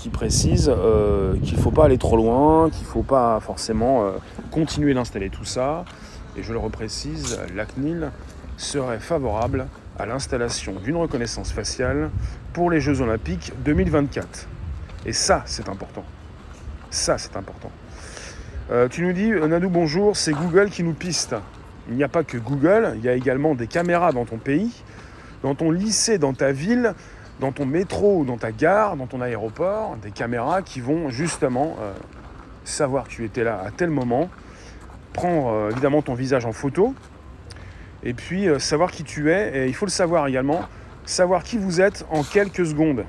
qui 0.00 0.08
précisent 0.08 0.72
qu'il 1.42 1.56
ne 1.56 1.60
faut 1.60 1.70
pas 1.70 1.84
aller 1.84 1.98
trop 1.98 2.16
loin, 2.16 2.70
qu'il 2.70 2.82
ne 2.86 2.90
faut 2.90 3.02
pas 3.02 3.38
forcément 3.40 4.10
continuer 4.50 4.94
d'installer 4.94 5.28
tout 5.28 5.44
ça. 5.44 5.84
Et 6.36 6.42
je 6.42 6.52
le 6.52 6.58
reprécise, 6.58 7.38
la 7.54 7.66
CNIL 7.66 8.10
serait 8.56 8.98
favorable 8.98 9.66
à 9.98 10.06
l'installation 10.06 10.74
d'une 10.82 10.96
reconnaissance 10.96 11.52
faciale 11.52 12.10
pour 12.54 12.70
les 12.70 12.80
Jeux 12.80 13.02
Olympiques 13.02 13.52
2024. 13.64 14.48
Et 15.04 15.12
ça, 15.12 15.42
c'est 15.44 15.68
important. 15.68 16.04
Ça, 16.90 17.18
c'est 17.18 17.36
important. 17.36 17.70
Euh, 18.70 18.88
tu 18.88 19.02
nous 19.02 19.12
dis, 19.12 19.30
Nadou, 19.30 19.68
bonjour, 19.68 20.16
c'est 20.16 20.32
Google 20.32 20.70
qui 20.70 20.82
nous 20.82 20.92
piste. 20.92 21.34
Il 21.88 21.96
n'y 21.96 22.04
a 22.04 22.08
pas 22.08 22.22
que 22.22 22.38
Google, 22.38 22.94
il 22.96 23.04
y 23.04 23.08
a 23.08 23.14
également 23.14 23.54
des 23.54 23.66
caméras 23.66 24.12
dans 24.12 24.24
ton 24.24 24.38
pays, 24.38 24.70
dans 25.42 25.54
ton 25.54 25.70
lycée, 25.70 26.18
dans 26.18 26.34
ta 26.34 26.52
ville, 26.52 26.94
dans 27.40 27.52
ton 27.52 27.66
métro 27.66 28.18
ou 28.18 28.24
dans 28.24 28.36
ta 28.36 28.52
gare, 28.52 28.96
dans 28.96 29.06
ton 29.06 29.20
aéroport, 29.20 29.96
des 29.96 30.10
caméras 30.10 30.62
qui 30.62 30.80
vont 30.80 31.08
justement 31.08 31.76
euh, 31.80 31.92
savoir 32.64 33.04
que 33.04 33.10
tu 33.10 33.24
étais 33.24 33.42
là 33.42 33.62
à 33.66 33.70
tel 33.70 33.90
moment, 33.90 34.28
prendre 35.12 35.48
euh, 35.48 35.70
évidemment 35.70 36.02
ton 36.02 36.14
visage 36.14 36.44
en 36.44 36.52
photo, 36.52 36.94
et 38.02 38.14
puis 38.14 38.48
euh, 38.48 38.58
savoir 38.58 38.90
qui 38.90 39.04
tu 39.04 39.32
es, 39.32 39.64
et 39.64 39.66
il 39.66 39.74
faut 39.74 39.86
le 39.86 39.90
savoir 39.90 40.26
également, 40.28 40.60
savoir 41.06 41.42
qui 41.42 41.56
vous 41.56 41.80
êtes 41.80 42.06
en 42.10 42.22
quelques 42.22 42.66
secondes. 42.66 43.04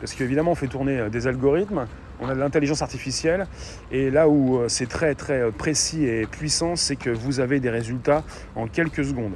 Parce 0.00 0.12
qu'évidemment, 0.14 0.52
on 0.52 0.56
fait 0.56 0.68
tourner 0.68 1.08
des 1.10 1.26
algorithmes, 1.26 1.86
on 2.20 2.28
a 2.28 2.34
de 2.34 2.40
l'intelligence 2.40 2.82
artificielle, 2.82 3.46
et 3.90 4.10
là 4.10 4.28
où 4.28 4.60
c'est 4.68 4.88
très 4.88 5.14
très 5.14 5.50
précis 5.50 6.04
et 6.04 6.26
puissant, 6.26 6.76
c'est 6.76 6.94
que 6.94 7.10
vous 7.10 7.40
avez 7.40 7.58
des 7.58 7.70
résultats 7.70 8.22
en 8.54 8.68
quelques 8.68 9.04
secondes. 9.04 9.34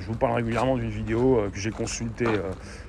Je 0.00 0.06
vous 0.06 0.14
parle 0.14 0.34
régulièrement 0.34 0.76
d'une 0.76 0.90
vidéo 0.90 1.40
que 1.52 1.58
j'ai 1.58 1.70
consultée, 1.70 2.26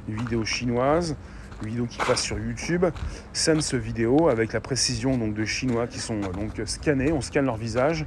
une 0.07 0.15
vidéo 0.15 0.43
chinoise, 0.43 1.15
une 1.61 1.69
vidéo 1.69 1.85
qui 1.85 1.97
passe 1.99 2.21
sur 2.21 2.37
YouTube, 2.37 2.85
Sense 3.33 3.73
vidéo 3.73 4.29
avec 4.29 4.53
la 4.53 4.59
précision 4.59 5.17
donc, 5.17 5.33
de 5.33 5.45
Chinois 5.45 5.87
qui 5.87 5.99
sont 5.99 6.19
donc 6.19 6.61
scannés, 6.65 7.11
on 7.11 7.21
scanne 7.21 7.45
leur 7.45 7.57
visage 7.57 8.05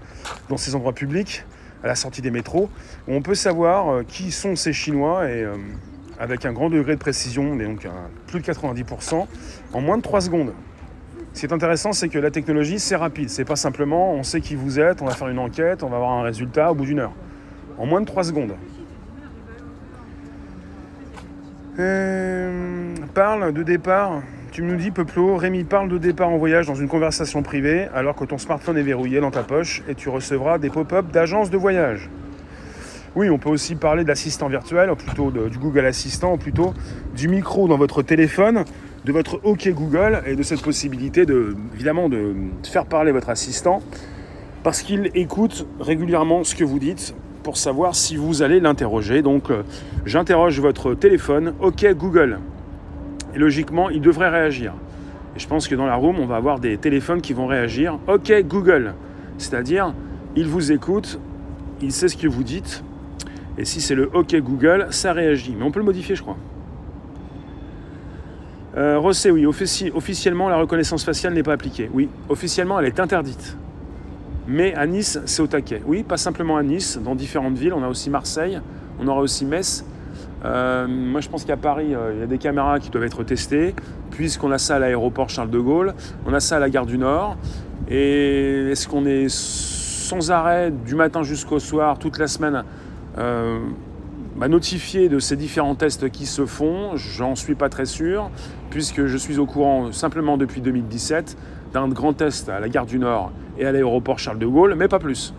dans 0.48 0.56
ces 0.56 0.74
endroits 0.74 0.92
publics 0.92 1.44
à 1.82 1.86
la 1.86 1.94
sortie 1.94 2.22
des 2.22 2.30
métros, 2.30 2.68
où 3.06 3.14
on 3.14 3.22
peut 3.22 3.34
savoir 3.34 3.88
euh, 3.88 4.02
qui 4.02 4.32
sont 4.32 4.56
ces 4.56 4.72
Chinois 4.72 5.30
et 5.30 5.44
euh, 5.44 5.56
avec 6.18 6.44
un 6.44 6.52
grand 6.52 6.70
degré 6.70 6.94
de 6.94 7.00
précision, 7.00 7.54
donc 7.54 7.86
plus 8.26 8.40
de 8.40 8.44
90%, 8.44 9.26
en 9.72 9.80
moins 9.80 9.96
de 9.96 10.02
3 10.02 10.22
secondes. 10.22 10.52
Ce 11.32 11.40
qui 11.40 11.46
est 11.46 11.52
intéressant, 11.52 11.92
c'est 11.92 12.08
que 12.08 12.18
la 12.18 12.32
technologie, 12.32 12.80
c'est 12.80 12.96
rapide. 12.96 13.30
C'est 13.30 13.44
pas 13.44 13.54
simplement 13.54 14.12
on 14.14 14.24
sait 14.24 14.40
qui 14.40 14.56
vous 14.56 14.80
êtes, 14.80 15.02
on 15.02 15.04
va 15.04 15.14
faire 15.14 15.28
une 15.28 15.38
enquête, 15.38 15.84
on 15.84 15.88
va 15.88 15.96
avoir 15.96 16.10
un 16.10 16.22
résultat 16.22 16.72
au 16.72 16.74
bout 16.74 16.86
d'une 16.86 16.98
heure. 16.98 17.12
En 17.78 17.86
moins 17.86 18.00
de 18.00 18.06
3 18.06 18.24
secondes. 18.24 18.54
Euh, 21.78 22.94
parle 23.14 23.52
de 23.52 23.62
départ 23.62 24.22
tu 24.50 24.62
nous 24.62 24.76
dis, 24.76 24.90
Peuplo, 24.90 25.36
Rémi 25.36 25.62
parle 25.62 25.88
de 25.88 25.98
départ 25.98 26.30
en 26.30 26.38
voyage 26.38 26.66
dans 26.66 26.74
une 26.74 26.88
conversation 26.88 27.42
privée 27.42 27.86
alors 27.94 28.16
que 28.16 28.24
ton 28.24 28.38
smartphone 28.38 28.78
est 28.78 28.82
verrouillé 28.82 29.20
dans 29.20 29.30
ta 29.30 29.42
poche 29.42 29.82
et 29.88 29.94
tu 29.94 30.08
recevras 30.08 30.58
des 30.58 30.70
pop-up 30.70 31.12
d'agences 31.12 31.50
de 31.50 31.58
voyage. 31.58 32.08
Oui, 33.14 33.30
on 33.30 33.38
peut 33.38 33.50
aussi 33.50 33.74
parler 33.76 34.04
d'assistant 34.04 34.48
virtuel, 34.48 34.90
ou 34.90 34.96
plutôt 34.96 35.30
du 35.30 35.58
Google 35.58 35.84
Assistant, 35.84 36.34
ou 36.34 36.36
plutôt 36.38 36.74
du 37.14 37.28
micro 37.28 37.68
dans 37.68 37.76
votre 37.76 38.02
téléphone, 38.02 38.64
de 39.04 39.12
votre 39.12 39.38
OK 39.44 39.68
Google 39.68 40.22
et 40.26 40.34
de 40.34 40.42
cette 40.42 40.62
possibilité 40.62 41.26
de, 41.26 41.54
évidemment, 41.74 42.08
de 42.08 42.34
faire 42.64 42.86
parler 42.86 43.12
votre 43.12 43.28
assistant 43.28 43.80
parce 44.62 44.82
qu'il 44.82 45.10
écoute 45.14 45.66
régulièrement 45.78 46.42
ce 46.42 46.54
que 46.54 46.64
vous 46.64 46.78
dites 46.78 47.14
pour 47.48 47.56
savoir 47.56 47.94
si 47.94 48.14
vous 48.16 48.42
allez 48.42 48.60
l'interroger. 48.60 49.22
Donc, 49.22 49.50
euh, 49.50 49.62
j'interroge 50.04 50.60
votre 50.60 50.92
téléphone, 50.92 51.54
OK 51.60 51.86
Google. 51.94 52.40
Et 53.34 53.38
logiquement, 53.38 53.88
il 53.88 54.02
devrait 54.02 54.28
réagir. 54.28 54.74
Et 55.34 55.38
je 55.38 55.48
pense 55.48 55.66
que 55.66 55.74
dans 55.74 55.86
la 55.86 55.94
room, 55.94 56.18
on 56.18 56.26
va 56.26 56.36
avoir 56.36 56.60
des 56.60 56.76
téléphones 56.76 57.22
qui 57.22 57.32
vont 57.32 57.46
réagir. 57.46 57.98
OK 58.06 58.30
Google. 58.46 58.92
C'est-à-dire, 59.38 59.94
il 60.36 60.46
vous 60.46 60.72
écoute, 60.72 61.18
il 61.80 61.90
sait 61.90 62.08
ce 62.08 62.18
que 62.18 62.26
vous 62.26 62.42
dites. 62.42 62.84
Et 63.56 63.64
si 63.64 63.80
c'est 63.80 63.94
le 63.94 64.10
OK 64.12 64.36
Google, 64.36 64.88
ça 64.90 65.14
réagit. 65.14 65.54
Mais 65.58 65.64
on 65.64 65.70
peut 65.70 65.80
le 65.80 65.86
modifier, 65.86 66.16
je 66.16 66.20
crois. 66.20 66.36
Euh, 68.76 69.00
oui, 69.32 69.46
officiellement, 69.46 70.50
la 70.50 70.58
reconnaissance 70.58 71.02
faciale 71.02 71.32
n'est 71.32 71.42
pas 71.42 71.54
appliquée. 71.54 71.88
Oui, 71.94 72.10
officiellement, 72.28 72.78
elle 72.78 72.88
est 72.88 73.00
interdite. 73.00 73.56
Mais 74.48 74.74
à 74.74 74.86
Nice, 74.86 75.20
c'est 75.26 75.42
au 75.42 75.46
taquet. 75.46 75.82
Oui, 75.86 76.02
pas 76.02 76.16
simplement 76.16 76.56
à 76.56 76.62
Nice, 76.62 76.98
dans 77.04 77.14
différentes 77.14 77.58
villes. 77.58 77.74
On 77.74 77.82
a 77.82 77.88
aussi 77.88 78.08
Marseille, 78.08 78.58
on 78.98 79.06
aura 79.06 79.20
aussi 79.20 79.44
Metz. 79.44 79.84
Euh, 80.42 80.86
moi, 80.88 81.20
je 81.20 81.28
pense 81.28 81.44
qu'à 81.44 81.58
Paris, 81.58 81.94
euh, 81.94 82.12
il 82.14 82.20
y 82.20 82.22
a 82.22 82.26
des 82.26 82.38
caméras 82.38 82.80
qui 82.80 82.88
doivent 82.88 83.04
être 83.04 83.22
testées, 83.24 83.74
puisqu'on 84.10 84.50
a 84.50 84.56
ça 84.56 84.76
à 84.76 84.78
l'aéroport 84.78 85.28
Charles 85.28 85.50
de 85.50 85.58
Gaulle, 85.58 85.92
on 86.24 86.32
a 86.32 86.40
ça 86.40 86.56
à 86.56 86.60
la 86.60 86.70
gare 86.70 86.86
du 86.86 86.96
Nord. 86.96 87.36
Et 87.90 88.70
est-ce 88.70 88.88
qu'on 88.88 89.04
est 89.04 89.28
sans 89.28 90.30
arrêt, 90.30 90.70
du 90.70 90.94
matin 90.94 91.22
jusqu'au 91.22 91.58
soir, 91.58 91.98
toute 91.98 92.18
la 92.18 92.26
semaine, 92.26 92.64
euh, 93.18 93.58
bah, 94.36 94.48
notifié 94.48 95.10
de 95.10 95.18
ces 95.18 95.36
différents 95.36 95.74
tests 95.74 96.08
qui 96.08 96.24
se 96.24 96.46
font? 96.46 96.96
J'en 96.96 97.34
suis 97.34 97.54
pas 97.54 97.68
très 97.68 97.84
sûr, 97.84 98.30
puisque 98.70 99.04
je 99.04 99.16
suis 99.18 99.38
au 99.38 99.44
courant 99.44 99.92
simplement 99.92 100.38
depuis 100.38 100.62
2017 100.62 101.36
d'un 101.72 101.88
grand 101.88 102.12
test 102.12 102.48
à 102.48 102.60
la 102.60 102.68
gare 102.68 102.86
du 102.86 102.98
Nord 102.98 103.32
et 103.58 103.66
à 103.66 103.72
l'aéroport 103.72 104.18
Charles 104.18 104.38
de 104.38 104.46
Gaulle, 104.46 104.74
mais 104.76 104.88
pas 104.88 104.98
plus. 104.98 105.34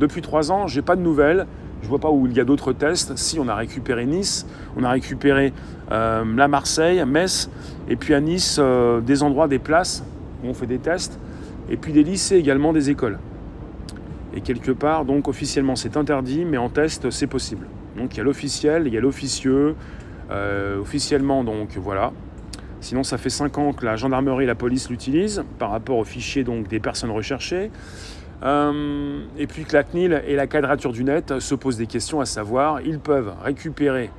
Depuis 0.00 0.22
trois 0.22 0.52
ans, 0.52 0.66
j'ai 0.66 0.82
pas 0.82 0.96
de 0.96 1.02
nouvelles. 1.02 1.46
Je 1.80 1.86
ne 1.86 1.90
vois 1.90 1.98
pas 1.98 2.10
où 2.10 2.26
il 2.26 2.32
y 2.32 2.40
a 2.40 2.44
d'autres 2.44 2.72
tests. 2.72 3.16
Si, 3.16 3.38
on 3.38 3.48
a 3.48 3.54
récupéré 3.54 4.04
Nice, 4.06 4.46
on 4.76 4.82
a 4.82 4.90
récupéré 4.90 5.52
euh, 5.92 6.24
la 6.36 6.48
Marseille, 6.48 7.04
Metz, 7.06 7.48
et 7.88 7.96
puis 7.96 8.14
à 8.14 8.20
Nice, 8.20 8.58
euh, 8.60 9.00
des 9.00 9.22
endroits, 9.22 9.48
des 9.48 9.58
places 9.58 10.04
où 10.42 10.48
on 10.48 10.54
fait 10.54 10.66
des 10.66 10.78
tests, 10.78 11.18
et 11.70 11.76
puis 11.76 11.92
des 11.92 12.02
lycées 12.02 12.36
également, 12.36 12.72
des 12.72 12.90
écoles. 12.90 13.18
Et 14.34 14.40
quelque 14.40 14.72
part, 14.72 15.04
donc 15.04 15.28
officiellement 15.28 15.76
c'est 15.76 15.96
interdit, 15.96 16.44
mais 16.44 16.58
en 16.58 16.68
test 16.68 17.10
c'est 17.10 17.26
possible. 17.26 17.66
Donc 17.96 18.14
il 18.14 18.18
y 18.18 18.20
a 18.20 18.24
l'officiel, 18.24 18.84
il 18.86 18.94
y 18.94 18.98
a 18.98 19.00
l'officieux. 19.00 19.74
Euh, 20.30 20.78
officiellement, 20.78 21.42
donc 21.42 21.78
voilà, 21.78 22.12
Sinon, 22.80 23.02
ça 23.02 23.18
fait 23.18 23.30
5 23.30 23.58
ans 23.58 23.72
que 23.72 23.84
la 23.84 23.96
gendarmerie 23.96 24.44
et 24.44 24.46
la 24.46 24.54
police 24.54 24.88
l'utilisent 24.88 25.44
par 25.58 25.70
rapport 25.70 25.98
au 25.98 26.04
fichier 26.04 26.44
donc, 26.44 26.68
des 26.68 26.80
personnes 26.80 27.10
recherchées. 27.10 27.70
Euh, 28.42 29.24
et 29.36 29.48
puis 29.48 29.64
que 29.64 29.72
la 29.74 29.82
CNIL 29.82 30.22
et 30.26 30.36
la 30.36 30.46
quadrature 30.46 30.92
du 30.92 31.02
net 31.02 31.40
se 31.40 31.54
posent 31.56 31.76
des 31.76 31.86
questions 31.86 32.20
à 32.20 32.26
savoir, 32.26 32.80
ils 32.82 33.00
peuvent 33.00 33.32
récupérer 33.42 34.10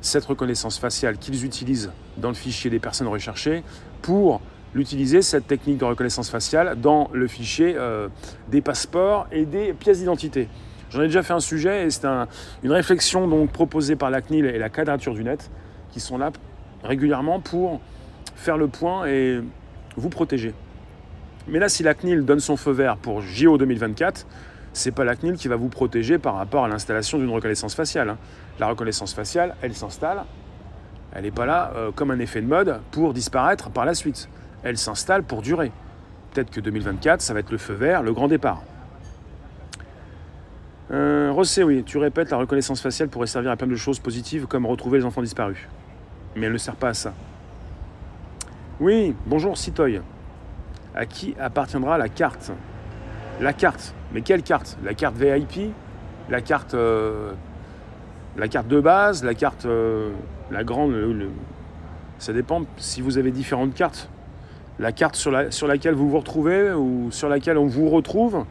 cette 0.00 0.24
reconnaissance 0.24 0.78
faciale 0.78 1.18
qu'ils 1.18 1.44
utilisent 1.44 1.90
dans 2.16 2.28
le 2.28 2.34
fichier 2.34 2.70
des 2.70 2.78
personnes 2.78 3.08
recherchées 3.08 3.62
pour 4.00 4.40
l'utiliser, 4.74 5.22
cette 5.22 5.46
technique 5.46 5.78
de 5.78 5.84
reconnaissance 5.84 6.30
faciale, 6.30 6.78
dans 6.80 7.10
le 7.12 7.26
fichier 7.26 7.74
euh, 7.76 8.08
des 8.48 8.60
passeports 8.60 9.26
et 9.32 9.44
des 9.44 9.72
pièces 9.72 9.98
d'identité. 9.98 10.48
J'en 10.90 11.02
ai 11.02 11.06
déjà 11.06 11.22
fait 11.22 11.32
un 11.32 11.40
sujet 11.40 11.86
et 11.86 11.90
c'est 11.90 12.06
une 12.62 12.72
réflexion 12.72 13.26
donc 13.26 13.50
proposée 13.50 13.96
par 13.96 14.10
la 14.10 14.22
CNIL 14.22 14.46
et 14.46 14.58
la 14.58 14.68
quadrature 14.68 15.14
du 15.14 15.24
net 15.24 15.50
qui 15.90 16.00
sont 16.00 16.18
là 16.18 16.30
régulièrement 16.84 17.40
pour 17.40 17.80
faire 18.36 18.56
le 18.56 18.68
point 18.68 19.06
et 19.06 19.40
vous 19.96 20.08
protéger. 20.08 20.54
Mais 21.48 21.58
là, 21.58 21.68
si 21.68 21.82
la 21.82 21.94
CNIL 21.94 22.24
donne 22.24 22.40
son 22.40 22.56
feu 22.56 22.72
vert 22.72 22.96
pour 22.96 23.20
JO 23.20 23.58
2024, 23.58 24.26
c'est 24.72 24.90
pas 24.90 25.04
la 25.04 25.16
CNIL 25.16 25.36
qui 25.36 25.48
va 25.48 25.56
vous 25.56 25.68
protéger 25.68 26.18
par 26.18 26.34
rapport 26.34 26.64
à 26.64 26.68
l'installation 26.68 27.18
d'une 27.18 27.30
reconnaissance 27.30 27.74
faciale. 27.74 28.10
Hein. 28.10 28.18
La 28.58 28.68
reconnaissance 28.68 29.14
faciale, 29.14 29.56
elle 29.62 29.74
s'installe, 29.74 30.24
elle 31.14 31.22
n'est 31.22 31.30
pas 31.30 31.46
là 31.46 31.72
euh, 31.76 31.90
comme 31.92 32.10
un 32.10 32.18
effet 32.18 32.42
de 32.42 32.46
mode 32.46 32.80
pour 32.90 33.14
disparaître 33.14 33.70
par 33.70 33.84
la 33.84 33.94
suite. 33.94 34.28
Elle 34.62 34.76
s'installe 34.76 35.22
pour 35.22 35.40
durer. 35.40 35.72
Peut-être 36.32 36.50
que 36.50 36.60
2024, 36.60 37.22
ça 37.22 37.32
va 37.32 37.40
être 37.40 37.50
le 37.50 37.58
feu 37.58 37.72
vert, 37.74 38.02
le 38.02 38.12
grand 38.12 38.28
départ. 38.28 38.62
Euh, 40.90 41.30
Rossé, 41.32 41.62
oui, 41.62 41.82
tu 41.84 41.98
répètes, 41.98 42.30
la 42.30 42.36
reconnaissance 42.36 42.80
faciale 42.80 43.08
pourrait 43.08 43.26
servir 43.26 43.50
à 43.50 43.56
plein 43.56 43.66
de 43.66 43.76
choses 43.76 43.98
positives 43.98 44.46
comme 44.46 44.66
retrouver 44.66 44.98
les 44.98 45.04
enfants 45.04 45.22
disparus. 45.22 45.68
Mais 46.34 46.46
elle 46.46 46.52
ne 46.52 46.58
sert 46.58 46.76
pas 46.76 46.90
à 46.90 46.94
ça. 46.94 47.14
Oui, 48.78 49.14
bonjour 49.24 49.56
Citoy. 49.56 50.02
À 50.94 51.06
qui 51.06 51.34
appartiendra 51.40 51.96
la 51.96 52.10
carte? 52.10 52.52
La 53.40 53.54
carte. 53.54 53.94
Mais 54.12 54.20
quelle 54.20 54.42
carte? 54.42 54.76
La 54.84 54.92
carte 54.92 55.16
VIP 55.16 55.72
La 56.28 56.42
carte. 56.42 56.74
Euh, 56.74 57.32
la 58.36 58.48
carte 58.48 58.68
de 58.68 58.78
base? 58.78 59.24
La 59.24 59.32
carte. 59.32 59.64
Euh, 59.64 60.10
la 60.50 60.62
grande. 60.62 60.94
ça 62.18 62.34
dépend 62.34 62.64
si 62.76 63.00
vous 63.00 63.16
avez 63.16 63.30
différentes 63.30 63.72
cartes. 63.72 64.10
La 64.78 64.92
carte 64.92 65.16
sur, 65.16 65.30
la, 65.30 65.50
sur 65.50 65.66
laquelle 65.66 65.94
vous 65.94 66.10
vous 66.10 66.18
retrouvez 66.18 66.72
ou 66.72 67.10
sur 67.10 67.30
laquelle 67.30 67.56
on 67.56 67.66
vous 67.66 67.88
retrouve? 67.88 68.44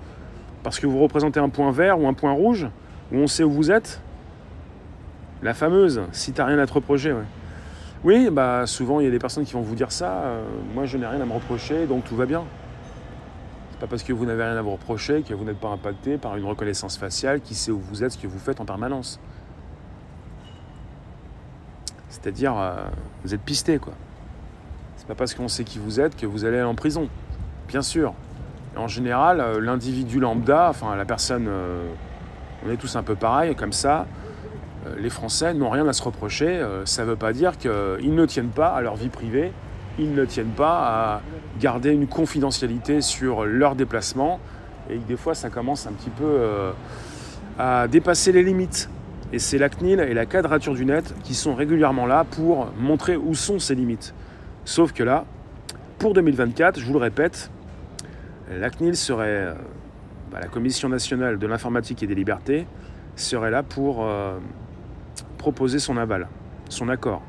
Parce 0.64 0.80
que 0.80 0.88
vous 0.88 1.04
représentez 1.04 1.40
un 1.40 1.50
point 1.50 1.72
vert 1.72 2.00
ou 2.00 2.08
un 2.08 2.14
point 2.14 2.32
rouge? 2.32 2.68
Où 3.12 3.18
on 3.18 3.28
sait 3.28 3.44
où 3.44 3.52
vous 3.52 3.70
êtes? 3.70 4.02
La 5.44 5.54
fameuse, 5.54 6.02
si 6.12 6.32
t'as 6.32 6.46
rien 6.46 6.58
à 6.58 6.66
te 6.66 6.74
reprocher. 6.74 7.14
Oui, 8.06 8.30
bah 8.30 8.68
souvent 8.68 9.00
il 9.00 9.06
y 9.06 9.08
a 9.08 9.12
des 9.12 9.18
personnes 9.18 9.46
qui 9.46 9.54
vont 9.54 9.62
vous 9.62 9.74
dire 9.74 9.92
ça. 9.92 10.12
Euh, 10.12 10.46
moi 10.76 10.86
je 10.86 10.96
n'ai 10.96 11.08
rien 11.08 11.20
à 11.20 11.26
me 11.26 11.34
reprocher, 11.34 11.88
donc 11.88 12.04
tout 12.06 12.16
va 12.16 12.28
bien. 12.28 12.44
C'est 13.72 13.80
pas 13.80 13.88
parce 13.88 14.04
que 14.04 14.14
vous 14.14 14.28
n'avez 14.28 14.44
rien 14.44 14.56
à 14.56 14.62
vous 14.62 14.74
reprocher 14.74 15.24
que 15.24 15.34
vous 15.34 15.44
n'êtes 15.44 15.60
pas 15.60 15.70
impacté 15.70 16.20
par 16.20 16.38
une 16.38 16.46
reconnaissance 16.46 17.00
faciale 17.00 17.42
qui 17.42 17.56
sait 17.56 17.72
où 17.72 17.80
vous 17.80 18.04
êtes, 18.04 18.12
ce 18.12 18.20
que 18.20 18.28
vous 18.28 18.38
faites 18.38 18.62
en 18.62 18.66
permanence. 18.66 19.20
C'est-à-dire, 22.10 22.56
euh, 22.56 22.76
vous 23.24 23.34
êtes 23.34 23.42
pisté 23.42 23.80
quoi. 23.80 23.94
C'est 24.98 25.08
pas 25.08 25.16
parce 25.16 25.34
qu'on 25.34 25.48
sait 25.48 25.64
qui 25.64 25.80
vous 25.80 26.00
êtes 26.00 26.16
que 26.16 26.28
vous 26.28 26.46
allez 26.46 26.62
en 26.62 26.76
prison. 26.76 27.10
Bien 27.68 27.82
sûr. 27.82 28.14
en 28.78 28.88
général, 28.88 29.40
euh, 29.40 29.60
l'individu 29.60 30.20
lambda, 30.20 30.70
enfin 30.70 30.96
la 30.96 31.06
personne, 31.06 31.50
on 32.64 32.70
est 32.70 32.78
tous 32.78 32.96
un 32.98 33.04
peu 33.04 33.16
pareil, 33.16 33.56
comme 33.56 33.74
ça. 33.74 34.06
Euh, 34.86 34.96
les 35.00 35.10
Français 35.10 35.54
n'ont 35.54 35.70
rien 35.70 35.88
à 35.88 35.94
se 35.94 36.04
reprocher. 36.04 36.48
Euh, 36.48 36.86
ça 36.86 37.04
ne 37.04 37.10
veut 37.10 37.16
pas 37.16 37.34
dire 37.34 37.58
qu'ils 37.58 37.72
ne 38.16 38.26
tiennent 38.26 38.50
pas 38.50 38.70
à 38.70 38.82
leur 38.82 38.96
vie 38.96 39.10
privée, 39.10 39.52
ils 39.98 40.14
ne 40.14 40.26
tiennent 40.26 40.48
pas 40.48 41.16
à 41.16 41.22
garder 41.60 41.92
une 41.92 42.08
confidentialité 42.08 43.02
sur 43.02 43.46
leurs 43.46 43.76
déplacements. 43.76 44.40
Et 44.90 44.98
des 44.98 45.18
fois, 45.18 45.34
ça 45.34 45.50
commence 45.50 45.88
un 45.88 45.94
petit 45.94 46.10
peu 46.10 46.26
euh, 46.26 46.72
à 47.58 47.88
dépasser 47.88 48.32
les 48.32 48.44
limites. 48.44 48.90
Et 49.34 49.40
c'est 49.40 49.58
la 49.58 49.70
CNIL 49.70 50.00
et 50.00 50.14
la 50.14 50.26
quadrature 50.26 50.76
du 50.76 50.86
net 50.86 51.16
qui 51.24 51.34
sont 51.34 51.56
régulièrement 51.56 52.06
là 52.06 52.24
pour 52.24 52.68
montrer 52.78 53.18
où 53.18 53.34
sont 53.34 53.58
ces 53.58 53.74
limites. 53.74 54.14
Sauf 54.66 54.94
que 54.94 55.04
là, 55.04 55.26
pour 55.98 56.14
2024, 56.14 56.80
je 56.80 56.86
vous 56.86 56.94
le 56.94 57.00
répète, 57.00 57.50
la 58.52 58.70
CNIL 58.70 58.96
serait, 58.96 59.56
bah, 60.32 60.40
la 60.42 60.48
Commission 60.48 60.90
nationale 60.90 61.40
de 61.40 61.48
l'informatique 61.48 62.04
et 62.04 62.08
des 62.08 62.14
libertés, 62.14 62.68
serait 63.16 63.50
là 63.50 63.64
pour 63.64 64.08
proposer 65.46 65.78
son 65.78 65.96
aval, 65.98 66.28
son 66.70 66.90
accord, 66.90 67.22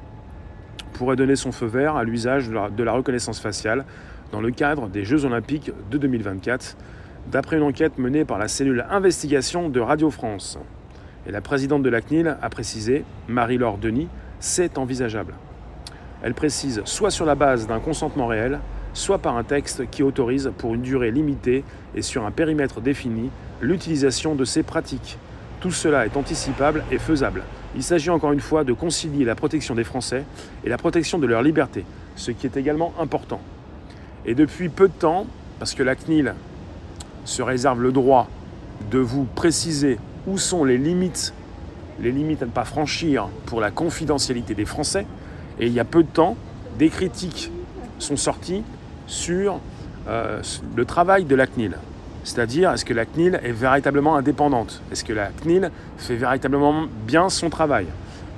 pourrait 0.95 1.17
donner 1.17 1.37
son 1.37 1.53
feu 1.53 1.67
vert 1.67 1.97
à 1.97 2.03
l'usage 2.03 2.49
de 2.49 2.83
la 2.83 2.93
reconnaissance 2.93 3.41
faciale 3.41 3.85
dans 4.33 4.41
le 4.41 4.51
cadre 4.51 4.89
des 4.89 5.05
Jeux 5.05 5.27
olympiques 5.27 5.71
de 5.91 5.99
2024, 5.99 6.79
d'après 7.31 7.59
une 7.59 7.63
enquête 7.63 7.99
menée 7.99 8.25
par 8.25 8.39
la 8.39 8.49
cellule 8.49 8.87
investigation 8.89 9.69
de 9.69 9.81
Radio 9.81 10.09
France. 10.09 10.59
Et 11.27 11.31
la 11.31 11.43
présidente 11.43 11.83
de 11.83 11.91
la 11.91 12.01
CNIL 12.01 12.39
a 12.41 12.49
précisé, 12.49 13.05
Marie-Laure 13.29 13.77
Denis, 13.77 14.09
c'est 14.41 14.79
envisageable. 14.79 15.35
Elle 16.23 16.33
précise 16.33 16.81
soit 16.87 17.11
sur 17.11 17.27
la 17.27 17.35
base 17.35 17.67
d'un 17.67 17.81
consentement 17.81 18.29
réel, 18.29 18.61
soit 18.95 19.19
par 19.19 19.37
un 19.37 19.45
texte 19.45 19.91
qui 19.91 20.03
autorise 20.03 20.51
pour 20.57 20.75
une 20.75 20.81
durée 20.81 21.11
limitée 21.11 21.65
et 21.95 22.01
sur 22.01 22.25
un 22.25 22.31
périmètre 22.31 22.81
défini 22.81 23.29
l'utilisation 23.61 24.35
de 24.35 24.47
ces 24.47 24.63
pratiques. 24.63 25.19
Tout 25.67 25.73
cela 25.73 26.07
est 26.07 26.17
anticipable 26.17 26.85
et 26.93 26.99
faisable. 26.99 27.43
Il 27.75 27.83
s'agit 27.83 28.11
encore 28.11 28.31
une 28.31 28.39
fois 28.39 28.63
de 28.63 28.73
concilier 28.73 29.25
la 29.25 29.35
protection 29.35 29.75
des 29.75 29.83
Français 29.83 30.23
et 30.63 30.69
la 30.69 30.79
protection 30.79 31.19
de 31.19 31.27
leur 31.27 31.43
liberté, 31.43 31.85
ce 32.15 32.31
qui 32.31 32.47
est 32.47 32.57
également 32.57 32.95
important. 33.01 33.41
Et 34.27 34.37
depuis 34.37 34.69
peu 34.69 34.87
de 34.87 34.93
temps, 34.93 35.27
parce 35.59 35.75
que 35.75 35.83
la 35.83 35.97
CNIL 35.97 36.35
se 37.25 37.43
réserve 37.43 37.83
le 37.83 37.91
droit 37.91 38.29
de 38.93 39.01
vous 39.01 39.25
préciser 39.25 39.99
où 40.29 40.39
sont 40.39 40.63
les 40.63 40.79
limites, 40.79 41.35
les 41.99 42.13
limites 42.13 42.45
à 42.45 42.47
ne 42.47 42.53
pas 42.53 42.65
franchir 42.65 43.27
pour 43.47 43.61
la 43.61 43.73
confidentialité 43.73 44.55
des 44.55 44.67
Français, 44.67 45.05
et 45.59 45.67
il 45.67 45.73
y 45.73 45.81
a 45.81 45.85
peu 45.85 46.05
de 46.05 46.09
temps, 46.09 46.37
des 46.79 46.91
critiques 46.91 47.51
sont 47.99 48.17
sorties 48.17 48.63
sur 49.09 49.59
euh, 50.07 50.41
le 50.77 50.85
travail 50.85 51.25
de 51.25 51.35
la 51.35 51.49
CNIL. 51.49 51.77
C'est-à-dire, 52.27 52.73
est-ce 52.73 52.85
que 52.85 52.93
la 52.93 53.07
CNIL 53.07 53.39
est 53.45 53.53
véritablement 53.53 54.17
indépendante? 54.17 54.83
Est-ce 54.91 55.05
que 55.05 55.13
la 55.13 55.27
CNIL 55.27 55.71
fait 55.97 56.17
véritablement 56.17 56.87
bien 57.07 57.29
son 57.29 57.51
travail? 57.51 57.87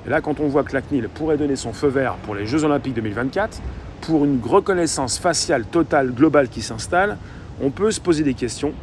Là, 0.06 0.20
quand 0.20 0.40
on 0.40 0.46
voit 0.46 0.62
que 0.62 0.74
la 0.74 0.82
CNIL 0.82 1.08
pourrait 1.08 1.38
donner 1.38 1.56
son 1.56 1.72
feu 1.72 1.88
vert 1.88 2.16
pour 2.16 2.34
les 2.34 2.46
Jeux 2.46 2.64
Olympiques 2.64 2.92
2024, 2.92 3.62
pour 4.02 4.26
une 4.26 4.42
reconnaissance 4.44 5.18
faciale 5.18 5.64
totale, 5.64 6.12
globale 6.12 6.50
qui 6.50 6.60
s'installe, 6.60 7.16
on 7.62 7.70
peut 7.70 7.90
se 7.90 7.98
poser 7.98 8.24
des 8.24 8.34
questions. 8.34 8.74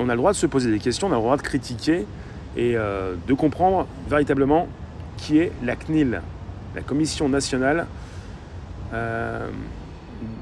On 0.00 0.08
a 0.08 0.14
le 0.14 0.18
droit 0.18 0.32
de 0.32 0.36
se 0.36 0.46
poser 0.46 0.72
des 0.72 0.80
questions, 0.80 1.06
on 1.06 1.12
a 1.12 1.14
le 1.14 1.22
droit 1.22 1.36
de 1.36 1.42
critiquer 1.42 2.04
et 2.56 2.76
euh, 2.76 3.14
de 3.28 3.34
comprendre 3.34 3.86
véritablement 4.10 4.66
qui 5.16 5.38
est 5.38 5.52
la 5.62 5.76
CNIL, 5.76 6.20
la 6.74 6.82
Commission 6.82 7.28
nationale 7.28 7.86
euh, 8.92 9.48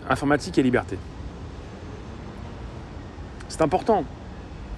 informatique 0.08 0.56
et 0.56 0.62
liberté. 0.62 0.96
C'est 3.56 3.64
important 3.64 4.04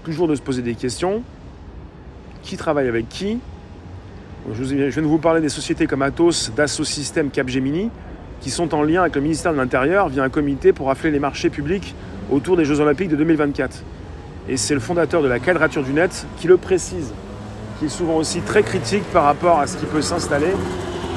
toujours 0.05 0.29
de 0.29 0.37
se 0.37 0.41
poser 0.41 0.63
des 0.63 0.77
questions. 0.77 1.25
Qui 2.45 2.57
travaille 2.57 2.87
avec 2.87 3.09
qui? 3.09 3.41
Je, 4.53 4.63
viens 4.63 5.03
de 5.03 5.09
vous 5.09 5.19
parler 5.19 5.41
des 5.41 5.49
sociétés 5.49 5.89
comme 5.89 6.01
Atos, 6.03 6.53
Dassault 6.55 6.85
Systèmes, 6.85 7.31
Capgemini, 7.31 7.91
qui 8.41 8.51
sont 8.51 8.73
en 8.77 8.85
lien 8.85 9.01
avec 9.01 9.17
le 9.17 9.21
ministère 9.21 9.51
de 9.51 9.57
l'Intérieur 9.57 10.09
via 10.09 10.23
un 10.23 10.29
comité 10.29 10.73
pour 10.73 10.87
rafler 10.87 11.11
les 11.11 11.19
marchés 11.19 11.51
publics 11.51 11.97
autour 12.31 12.57
des 12.57 12.65
Jeux 12.65 12.79
Olympiques 12.79 13.09
de 13.09 13.17
2024. 13.17 13.83
Et 14.49 14.57
c'est 14.57 14.75
le 14.75 14.81
fondateur 14.81 15.23
de 15.23 15.29
la 15.29 15.41
quadrature 15.41 15.83
du 15.83 15.93
net 15.93 16.25
qui 16.37 16.47
le 16.47 16.57
précise, 16.57 17.13
qui 17.81 17.87
est 17.87 17.89
souvent 17.89 18.15
aussi 18.15 18.43
très 18.43 18.63
critique 18.63 19.03
par 19.13 19.25
rapport 19.25 19.59
à 19.59 19.67
ce 19.67 19.77
qui 19.77 19.87
peut 19.87 20.03
s'installer, 20.03 20.53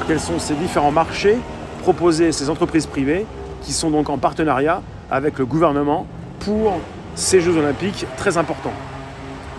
quels 0.08 0.18
sont 0.18 0.40
ces 0.40 0.54
différents 0.54 0.90
marchés 0.90 1.36
proposés 1.82 2.32
ces 2.32 2.50
entreprises 2.50 2.86
privées 2.86 3.24
qui 3.62 3.72
sont 3.72 3.90
donc 3.90 4.10
en 4.10 4.18
partenariat 4.18 4.82
avec 5.12 5.38
le 5.38 5.46
gouvernement 5.46 6.08
pour 6.40 6.80
ces 7.14 7.40
Jeux 7.40 7.56
olympiques 7.56 8.06
très 8.16 8.38
importants. 8.38 8.72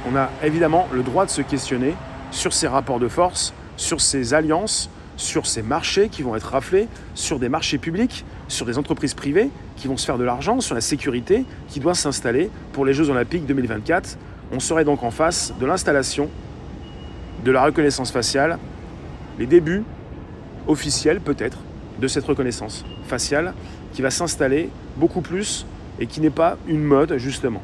On 0.09 0.15
a 0.15 0.29
évidemment 0.43 0.87
le 0.91 1.03
droit 1.03 1.25
de 1.25 1.29
se 1.29 1.41
questionner 1.41 1.93
sur 2.31 2.53
ces 2.53 2.67
rapports 2.67 2.99
de 2.99 3.07
force, 3.07 3.53
sur 3.77 4.01
ces 4.01 4.33
alliances, 4.33 4.89
sur 5.17 5.45
ces 5.45 5.61
marchés 5.61 6.09
qui 6.09 6.23
vont 6.23 6.35
être 6.35 6.49
raflés, 6.49 6.87
sur 7.13 7.39
des 7.39 7.49
marchés 7.49 7.77
publics, 7.77 8.25
sur 8.47 8.65
des 8.65 8.77
entreprises 8.77 9.13
privées 9.13 9.49
qui 9.75 9.87
vont 9.87 9.97
se 9.97 10.05
faire 10.05 10.17
de 10.17 10.23
l'argent, 10.23 10.59
sur 10.59 10.75
la 10.75 10.81
sécurité 10.81 11.45
qui 11.67 11.79
doit 11.79 11.93
s'installer 11.93 12.49
pour 12.73 12.85
les 12.85 12.93
Jeux 12.93 13.09
olympiques 13.09 13.45
2024. 13.45 14.17
On 14.51 14.59
serait 14.59 14.85
donc 14.85 15.03
en 15.03 15.11
face 15.11 15.53
de 15.59 15.65
l'installation 15.65 16.29
de 17.43 17.51
la 17.51 17.63
reconnaissance 17.63 18.11
faciale, 18.11 18.57
les 19.37 19.45
débuts 19.45 19.83
officiels 20.67 21.19
peut-être 21.19 21.57
de 21.99 22.07
cette 22.07 22.25
reconnaissance 22.25 22.85
faciale 23.05 23.53
qui 23.93 24.01
va 24.01 24.09
s'installer 24.09 24.69
beaucoup 24.97 25.21
plus 25.21 25.65
et 25.99 26.07
qui 26.07 26.21
n'est 26.21 26.29
pas 26.29 26.57
une 26.67 26.83
mode 26.83 27.17
justement. 27.17 27.61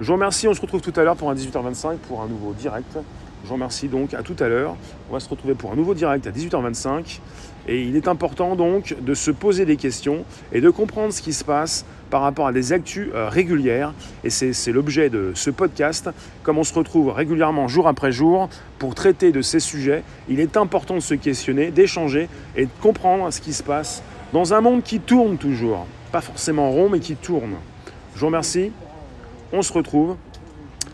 Je 0.00 0.06
vous 0.06 0.12
remercie, 0.12 0.46
on 0.46 0.54
se 0.54 0.60
retrouve 0.60 0.82
tout 0.82 0.92
à 0.96 1.04
l'heure 1.04 1.16
pour 1.16 1.30
un 1.30 1.34
18h25 1.34 1.96
pour 2.08 2.20
un 2.20 2.26
nouveau 2.26 2.52
direct. 2.52 2.98
Je 3.42 3.48
vous 3.48 3.54
remercie 3.54 3.88
donc, 3.88 4.12
à 4.12 4.22
tout 4.22 4.36
à 4.40 4.48
l'heure. 4.48 4.76
On 5.08 5.12
va 5.12 5.20
se 5.20 5.28
retrouver 5.28 5.54
pour 5.54 5.72
un 5.72 5.76
nouveau 5.76 5.94
direct 5.94 6.26
à 6.26 6.30
18h25. 6.30 7.20
Et 7.68 7.82
il 7.82 7.96
est 7.96 8.08
important 8.08 8.56
donc 8.56 8.96
de 9.00 9.14
se 9.14 9.30
poser 9.30 9.64
des 9.64 9.76
questions 9.76 10.24
et 10.52 10.60
de 10.60 10.68
comprendre 10.68 11.12
ce 11.12 11.22
qui 11.22 11.32
se 11.32 11.44
passe 11.44 11.84
par 12.10 12.22
rapport 12.22 12.46
à 12.46 12.52
des 12.52 12.72
actus 12.72 13.08
euh, 13.14 13.28
régulières. 13.28 13.94
Et 14.22 14.30
c'est 14.30 14.72
l'objet 14.72 15.10
de 15.10 15.32
ce 15.34 15.50
podcast. 15.50 16.10
Comme 16.42 16.58
on 16.58 16.64
se 16.64 16.74
retrouve 16.74 17.10
régulièrement 17.10 17.66
jour 17.68 17.88
après 17.88 18.12
jour 18.12 18.48
pour 18.78 18.94
traiter 18.94 19.32
de 19.32 19.42
ces 19.42 19.60
sujets, 19.60 20.02
il 20.28 20.40
est 20.40 20.56
important 20.56 20.94
de 20.94 21.00
se 21.00 21.14
questionner, 21.14 21.70
d'échanger 21.70 22.28
et 22.56 22.66
de 22.66 22.70
comprendre 22.80 23.32
ce 23.32 23.40
qui 23.40 23.52
se 23.52 23.62
passe 23.62 24.02
dans 24.32 24.54
un 24.54 24.60
monde 24.60 24.82
qui 24.82 25.00
tourne 25.00 25.38
toujours. 25.38 25.86
Pas 26.16 26.22
forcément 26.22 26.70
rond, 26.70 26.88
mais 26.88 27.00
qui 27.00 27.14
tourne. 27.14 27.56
Je 28.14 28.20
vous 28.20 28.26
remercie. 28.28 28.72
On 29.52 29.60
se 29.60 29.70
retrouve 29.70 30.16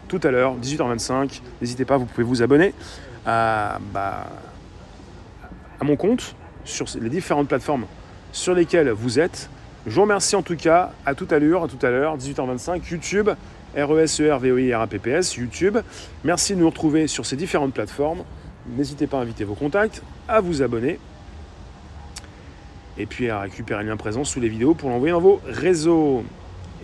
tout 0.09 0.19
à 0.25 0.33
l'heure, 0.33 0.57
18h25. 0.61 1.41
N'hésitez 1.61 1.85
pas, 1.85 1.97
vous 1.97 2.07
pouvez 2.07 2.25
vous 2.25 2.43
abonner 2.43 2.75
à, 3.25 3.79
bah, 3.95 4.27
à 5.81 5.85
mon 5.85 5.95
compte 5.95 6.35
sur 6.65 6.87
les 7.01 7.09
différentes 7.09 7.47
plateformes 7.47 7.87
sur 8.33 8.53
lesquelles 8.53 8.91
vous 8.91 9.21
êtes. 9.21 9.49
Je 9.87 9.95
vous 9.95 10.03
remercie 10.03 10.35
en 10.35 10.43
tout 10.43 10.57
cas. 10.57 10.91
À 11.07 11.15
tout 11.15 11.29
à 11.31 11.39
l'heure, 11.39 11.63
à 11.63 11.69
tout 11.69 11.87
à 11.87 11.91
l'heure, 11.91 12.19
18h25, 12.19 12.91
YouTube, 12.91 13.31
RESER, 13.77 14.39
VOI, 14.41 14.77
RAPPS, 14.77 15.37
YouTube. 15.37 15.79
Merci 16.25 16.57
de 16.57 16.59
nous 16.59 16.69
retrouver 16.69 17.07
sur 17.07 17.27
ces 17.27 17.37
différentes 17.37 17.75
plateformes. 17.75 18.25
N'hésitez 18.77 19.07
pas 19.07 19.19
à 19.19 19.21
inviter 19.21 19.45
vos 19.45 19.55
contacts, 19.55 20.03
à 20.27 20.41
vous 20.41 20.63
abonner 20.63 20.99
et 22.98 23.07
puis 23.07 23.31
à 23.31 23.40
récupérer 23.40 23.83
le 23.83 23.90
lien 23.90 23.96
présent 23.96 24.24
sous 24.24 24.40
les 24.40 24.48
vidéos 24.48 24.74
pour 24.74 24.90
l'envoyer 24.90 25.12
dans 25.12 25.20
vos 25.20 25.40
réseaux. 25.46 26.24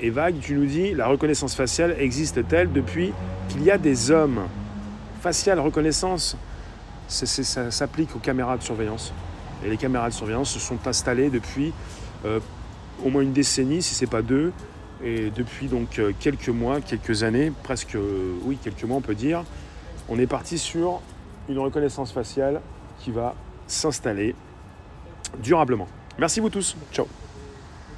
Et 0.00 0.10
Vague, 0.10 0.36
tu 0.40 0.54
nous 0.54 0.66
dis, 0.66 0.94
la 0.94 1.06
reconnaissance 1.08 1.54
faciale 1.54 1.96
existe-t-elle 1.98 2.72
depuis 2.72 3.12
qu'il 3.48 3.62
y 3.62 3.70
a 3.70 3.78
des 3.78 4.10
hommes? 4.10 4.42
Faciale 5.20 5.58
reconnaissance, 5.58 6.36
ça 7.08 7.70
s'applique 7.70 8.14
aux 8.14 8.20
caméras 8.20 8.56
de 8.56 8.62
surveillance. 8.62 9.12
Et 9.64 9.70
les 9.70 9.76
caméras 9.76 10.08
de 10.08 10.14
surveillance 10.14 10.50
se 10.50 10.60
sont 10.60 10.86
installées 10.86 11.30
depuis 11.30 11.72
euh, 12.24 12.38
au 13.04 13.10
moins 13.10 13.22
une 13.22 13.32
décennie, 13.32 13.82
si 13.82 13.94
ce 13.94 14.04
n'est 14.04 14.10
pas 14.10 14.22
deux. 14.22 14.52
Et 15.02 15.30
depuis 15.30 15.66
donc 15.66 15.98
euh, 15.98 16.12
quelques 16.18 16.48
mois, 16.48 16.80
quelques 16.80 17.22
années, 17.22 17.52
presque, 17.62 17.96
euh, 17.96 18.34
oui, 18.44 18.58
quelques 18.62 18.84
mois 18.84 18.96
on 18.96 19.00
peut 19.00 19.14
dire, 19.14 19.44
on 20.08 20.18
est 20.18 20.26
parti 20.26 20.58
sur 20.58 21.00
une 21.48 21.58
reconnaissance 21.58 22.12
faciale 22.12 22.60
qui 23.00 23.10
va 23.10 23.34
s'installer 23.66 24.34
durablement. 25.42 25.88
Merci 26.18 26.40
vous 26.40 26.50
tous. 26.50 26.76
Ciao. 26.92 27.06